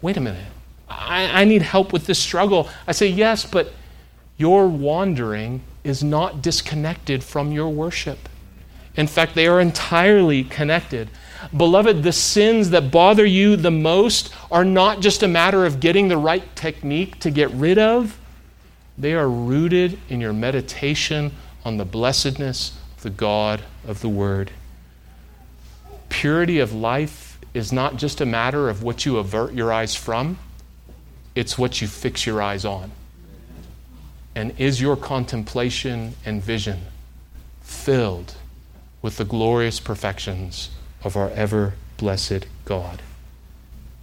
Wait 0.00 0.16
a 0.16 0.20
minute. 0.20 0.46
I, 0.88 1.42
I 1.42 1.44
need 1.44 1.62
help 1.62 1.92
with 1.92 2.06
this 2.06 2.18
struggle. 2.18 2.68
I 2.86 2.92
say, 2.92 3.06
yes, 3.08 3.44
but 3.44 3.72
you're 4.36 4.66
wandering 4.66 5.62
is 5.84 6.02
not 6.02 6.42
disconnected 6.42 7.24
from 7.24 7.52
your 7.52 7.68
worship. 7.68 8.28
In 8.96 9.06
fact, 9.06 9.34
they 9.34 9.46
are 9.46 9.60
entirely 9.60 10.44
connected. 10.44 11.08
Beloved, 11.56 12.02
the 12.02 12.12
sins 12.12 12.70
that 12.70 12.90
bother 12.90 13.24
you 13.24 13.56
the 13.56 13.70
most 13.70 14.32
are 14.50 14.64
not 14.64 15.00
just 15.00 15.22
a 15.22 15.28
matter 15.28 15.64
of 15.64 15.80
getting 15.80 16.08
the 16.08 16.16
right 16.16 16.44
technique 16.54 17.18
to 17.20 17.30
get 17.30 17.50
rid 17.50 17.78
of, 17.78 18.18
they 18.96 19.14
are 19.14 19.28
rooted 19.28 19.98
in 20.08 20.20
your 20.20 20.32
meditation 20.32 21.32
on 21.64 21.78
the 21.78 21.84
blessedness 21.84 22.76
of 22.96 23.02
the 23.02 23.10
God 23.10 23.62
of 23.86 24.00
the 24.00 24.08
Word. 24.08 24.50
Purity 26.08 26.58
of 26.58 26.72
life 26.72 27.38
is 27.54 27.72
not 27.72 27.96
just 27.96 28.20
a 28.20 28.26
matter 28.26 28.68
of 28.68 28.82
what 28.82 29.04
you 29.04 29.16
avert 29.16 29.54
your 29.54 29.72
eyes 29.72 29.94
from, 29.94 30.38
it's 31.34 31.58
what 31.58 31.80
you 31.80 31.88
fix 31.88 32.26
your 32.26 32.42
eyes 32.42 32.64
on. 32.64 32.92
And 34.34 34.58
is 34.58 34.80
your 34.80 34.96
contemplation 34.96 36.14
and 36.24 36.42
vision 36.42 36.80
filled 37.60 38.34
with 39.02 39.18
the 39.18 39.24
glorious 39.24 39.80
perfections 39.80 40.70
of 41.04 41.16
our 41.16 41.30
ever 41.30 41.74
blessed 41.98 42.46
God? 42.64 43.02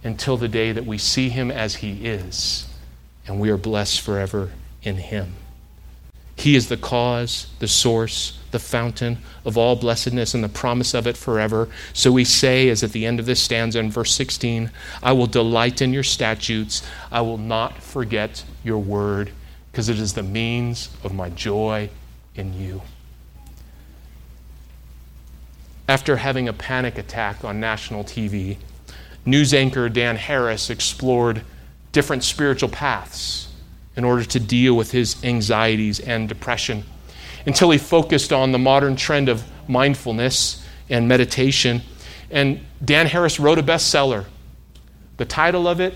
Until 0.04 0.36
the 0.36 0.48
day 0.48 0.72
that 0.72 0.86
we 0.86 0.98
see 0.98 1.28
him 1.28 1.50
as 1.50 1.76
he 1.76 2.06
is, 2.06 2.66
and 3.26 3.40
we 3.40 3.50
are 3.50 3.56
blessed 3.56 4.00
forever 4.00 4.50
in 4.82 4.96
him. 4.96 5.34
He 6.36 6.56
is 6.56 6.68
the 6.68 6.78
cause, 6.78 7.48
the 7.58 7.68
source, 7.68 8.38
the 8.50 8.58
fountain 8.58 9.18
of 9.44 9.58
all 9.58 9.76
blessedness 9.76 10.32
and 10.32 10.42
the 10.42 10.48
promise 10.48 10.94
of 10.94 11.06
it 11.06 11.16
forever. 11.16 11.68
So 11.92 12.10
we 12.12 12.24
say, 12.24 12.70
as 12.70 12.82
at 12.82 12.92
the 12.92 13.04
end 13.04 13.20
of 13.20 13.26
this 13.26 13.42
stanza 13.42 13.78
in 13.78 13.90
verse 13.90 14.14
16, 14.14 14.70
I 15.02 15.12
will 15.12 15.26
delight 15.26 15.82
in 15.82 15.92
your 15.92 16.02
statutes, 16.02 16.82
I 17.12 17.20
will 17.20 17.36
not 17.36 17.82
forget 17.82 18.42
your 18.64 18.78
word 18.78 19.32
because 19.70 19.88
it 19.88 19.98
is 19.98 20.14
the 20.14 20.22
means 20.22 20.90
of 21.04 21.14
my 21.14 21.28
joy 21.30 21.88
in 22.34 22.54
you. 22.54 22.82
After 25.88 26.16
having 26.16 26.48
a 26.48 26.52
panic 26.52 26.98
attack 26.98 27.44
on 27.44 27.60
national 27.60 28.04
TV, 28.04 28.56
news 29.24 29.52
anchor 29.52 29.88
Dan 29.88 30.16
Harris 30.16 30.70
explored 30.70 31.42
different 31.92 32.22
spiritual 32.22 32.68
paths 32.68 33.48
in 33.96 34.04
order 34.04 34.24
to 34.24 34.40
deal 34.40 34.76
with 34.76 34.92
his 34.92 35.22
anxieties 35.24 36.00
and 36.00 36.28
depression 36.28 36.84
until 37.46 37.70
he 37.70 37.78
focused 37.78 38.32
on 38.32 38.52
the 38.52 38.58
modern 38.58 38.96
trend 38.96 39.28
of 39.28 39.42
mindfulness 39.68 40.64
and 40.88 41.08
meditation. 41.08 41.82
And 42.30 42.60
Dan 42.84 43.06
Harris 43.06 43.40
wrote 43.40 43.58
a 43.58 43.62
bestseller. 43.62 44.26
The 45.16 45.24
title 45.24 45.66
of 45.66 45.80
it 45.80 45.94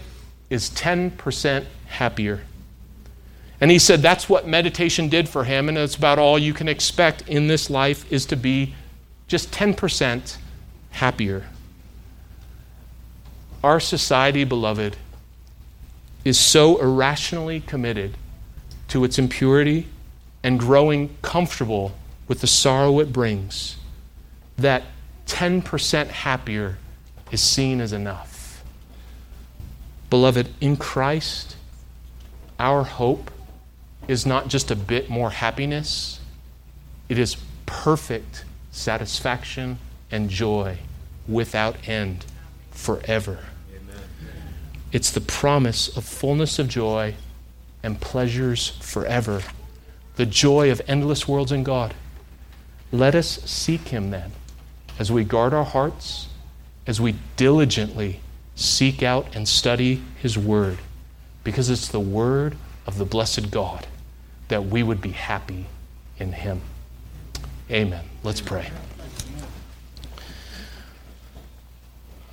is 0.50 0.70
10% 0.70 1.64
Happier. 1.86 2.40
And 3.60 3.70
he 3.70 3.78
said 3.78 4.02
that's 4.02 4.28
what 4.28 4.46
meditation 4.46 5.08
did 5.08 5.28
for 5.28 5.44
him, 5.44 5.68
and 5.68 5.78
it's 5.78 5.94
about 5.94 6.18
all 6.18 6.38
you 6.38 6.52
can 6.52 6.68
expect 6.68 7.28
in 7.28 7.46
this 7.46 7.70
life 7.70 8.10
is 8.12 8.26
to 8.26 8.36
be 8.36 8.74
just 9.28 9.50
10% 9.52 10.36
happier. 10.90 11.44
Our 13.62 13.80
society, 13.80 14.44
beloved, 14.44 14.96
is 16.24 16.38
so 16.38 16.80
irrationally 16.80 17.60
committed 17.60 18.16
to 18.88 19.04
its 19.04 19.18
impurity 19.18 19.88
and 20.42 20.58
growing 20.58 21.16
comfortable 21.22 21.94
with 22.28 22.40
the 22.40 22.46
sorrow 22.46 23.00
it 23.00 23.12
brings 23.12 23.76
that 24.56 24.84
10% 25.26 26.08
happier 26.08 26.78
is 27.30 27.40
seen 27.40 27.80
as 27.80 27.92
enough. 27.92 28.62
Beloved, 30.10 30.48
in 30.60 30.76
Christ, 30.76 31.56
our 32.58 32.84
hope 32.84 33.30
is 34.08 34.26
not 34.26 34.48
just 34.48 34.70
a 34.70 34.76
bit 34.76 35.08
more 35.08 35.30
happiness, 35.30 36.20
it 37.08 37.18
is 37.18 37.36
perfect 37.66 38.44
satisfaction 38.70 39.78
and 40.10 40.28
joy 40.28 40.78
without 41.28 41.76
end 41.88 42.24
forever. 42.70 43.38
Amen. 43.74 43.96
It's 44.92 45.10
the 45.10 45.20
promise 45.20 45.94
of 45.96 46.04
fullness 46.04 46.58
of 46.58 46.68
joy 46.68 47.14
and 47.82 48.00
pleasures 48.00 48.70
forever, 48.80 49.42
the 50.16 50.26
joy 50.26 50.70
of 50.70 50.82
endless 50.86 51.28
worlds 51.28 51.52
in 51.52 51.62
God. 51.62 51.94
Let 52.92 53.14
us 53.14 53.40
seek 53.44 53.88
Him 53.88 54.10
then 54.10 54.32
as 54.98 55.10
we 55.10 55.24
guard 55.24 55.52
our 55.52 55.64
hearts, 55.64 56.28
as 56.86 57.00
we 57.00 57.16
diligently 57.36 58.20
seek 58.54 59.02
out 59.02 59.34
and 59.34 59.48
study 59.48 60.02
His 60.20 60.38
Word, 60.38 60.78
because 61.42 61.70
it's 61.70 61.88
the 61.88 62.00
Word 62.00 62.56
of 62.86 62.98
the 62.98 63.04
blessed 63.04 63.50
God 63.50 63.86
that 64.48 64.66
we 64.66 64.82
would 64.82 65.00
be 65.00 65.10
happy 65.10 65.66
in 66.18 66.32
Him. 66.32 66.60
Amen. 67.70 68.04
Let's 68.22 68.40
pray. 68.40 68.70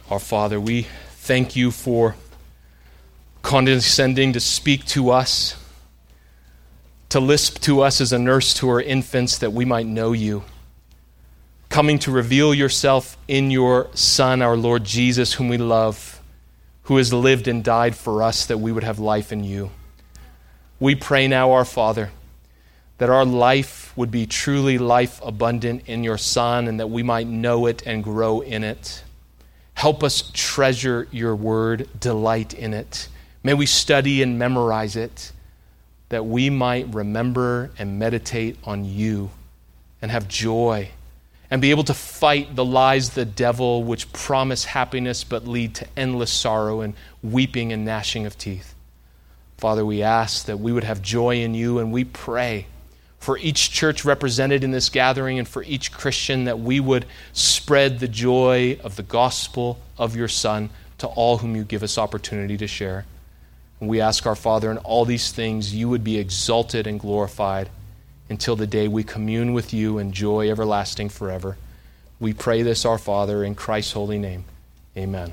Our 0.09 0.20
Father, 0.20 0.59
we 0.59 0.88
thank 1.12 1.55
you 1.55 1.72
for 1.72 2.16
condescending 3.41 4.34
to 4.34 4.39
speak 4.39 4.86
to 4.86 5.09
us, 5.09 5.55
to 7.09 7.20
lisp 7.20 7.59
to 7.62 7.82
us 7.82 8.01
as 8.01 8.12
a 8.12 8.20
nurse 8.20 8.53
to 8.55 8.70
our 8.70 8.82
infants 8.82 9.38
that 9.38 9.53
we 9.53 9.64
might 9.64 9.86
know 9.86 10.12
you, 10.12 10.43
coming 11.70 11.97
to 11.99 12.12
reveal 12.12 12.53
yourself 12.53 13.18
in 13.28 13.51
your 13.51 13.88
Son, 13.93 14.41
our 14.41 14.57
Lord 14.57 14.84
Jesus, 14.84 15.34
whom 15.34 15.47
we 15.47 15.57
love, 15.57 16.22
who 16.84 16.97
has 16.97 17.14
lived 17.14 17.47
and 17.47 17.64
died 17.64 17.95
for 17.95 18.22
us 18.22 18.45
that 18.47 18.57
we 18.57 18.72
would 18.72 18.84
have 18.84 18.99
life 18.99 19.32
in 19.32 19.43
you. 19.45 19.72
We 20.82 20.96
pray 20.96 21.28
now, 21.28 21.52
our 21.52 21.64
Father, 21.64 22.10
that 22.98 23.12
our 23.12 23.24
life 23.24 23.96
would 23.96 24.10
be 24.10 24.26
truly 24.26 24.80
life 24.80 25.22
abundant 25.24 25.84
in 25.86 26.04
your 26.04 26.18
Son 26.18 26.68
and 26.68 26.80
that 26.80 26.90
we 26.90 27.04
might 27.04 27.28
know 27.28 27.68
it 27.68 27.84
and 27.86 28.04
grow 28.04 28.42
in 28.42 28.64
it. 28.64 29.04
Help 29.76 30.04
us 30.04 30.32
treasure 30.34 31.08
your 31.12 31.36
word, 31.36 31.88
delight 32.00 32.56
in 32.56 32.74
it. 32.74 33.10
May 33.44 33.54
we 33.54 33.68
study 33.68 34.24
and 34.24 34.40
memorize 34.40 34.96
it 34.96 35.32
that 36.10 36.26
we 36.26 36.50
might 36.50 36.92
remember 36.92 37.70
and 37.78 38.00
meditate 38.00 38.58
on 38.64 38.84
you 38.84 39.30
and 40.02 40.10
have 40.10 40.28
joy 40.28 40.90
and 41.52 41.62
be 41.62 41.70
able 41.70 41.84
to 41.84 41.94
fight 41.94 42.56
the 42.56 42.66
lies 42.66 43.10
of 43.10 43.14
the 43.14 43.26
devil 43.26 43.84
which 43.84 44.12
promise 44.14 44.66
happiness 44.66 45.24
but 45.24 45.48
lead 45.48 45.76
to 45.76 45.88
endless 45.96 46.34
sorrow 46.34 46.82
and 46.82 46.96
weeping 47.22 47.72
and 47.72 47.86
gnashing 47.86 48.26
of 48.26 48.36
teeth. 48.36 48.71
Father, 49.62 49.86
we 49.86 50.01
ask 50.01 50.47
that 50.47 50.59
we 50.59 50.72
would 50.72 50.84
have 50.84 51.03
joy 51.03 51.43
in 51.43 51.53
you, 51.53 51.78
and 51.78 51.91
we 51.91 52.03
pray 52.03 52.66
for 53.20 53.38
each 53.38 53.70
church 53.70 54.03
represented 54.03 54.64
in 54.64 54.72
this 54.72 54.89
gathering 54.89 55.38
and 55.38 55.47
for 55.47 55.62
each 55.62 55.91
Christian 55.91 56.45
that 56.45 56.59
we 56.59 56.80
would 56.80 57.05
spread 57.32 57.99
the 57.99 58.07
joy 58.07 58.80
of 58.84 58.95
the 58.95 59.03
gospel 59.03 59.80
of 59.99 60.16
your 60.16 60.28
Son 60.28 60.72
to 60.97 61.05
all 61.05 61.38
whom 61.38 61.55
you 61.55 61.64
give 61.64 61.84
us 61.84 61.99
opportunity 61.99 62.57
to 62.57 62.66
share. 62.66 63.05
And 63.80 63.88
we 63.88 64.01
ask 64.01 64.26
our 64.26 64.36
Father 64.36 64.72
in 64.72 64.80
all 64.80 65.05
these 65.05 65.32
things 65.32 65.76
you 65.76 65.88
would 65.89 66.03
be 66.03 66.18
exalted 66.18 66.88
and 66.88 66.99
glorified 66.99 67.70
until 68.30 68.55
the 68.55 68.66
day 68.66 68.88
we 68.88 69.03
commune 69.03 69.53
with 69.53 69.76
you 69.76 69.99
in 69.99 70.12
joy 70.12 70.49
everlasting 70.49 71.09
forever. 71.09 71.55
We 72.20 72.34
pray 72.34 72.64
this, 72.64 72.84
our 72.84 72.97
Father, 72.97 73.43
in 73.43 73.53
Christ's 73.53 73.91
holy 73.91 74.18
name. 74.18 74.43
Amen. 74.97 75.32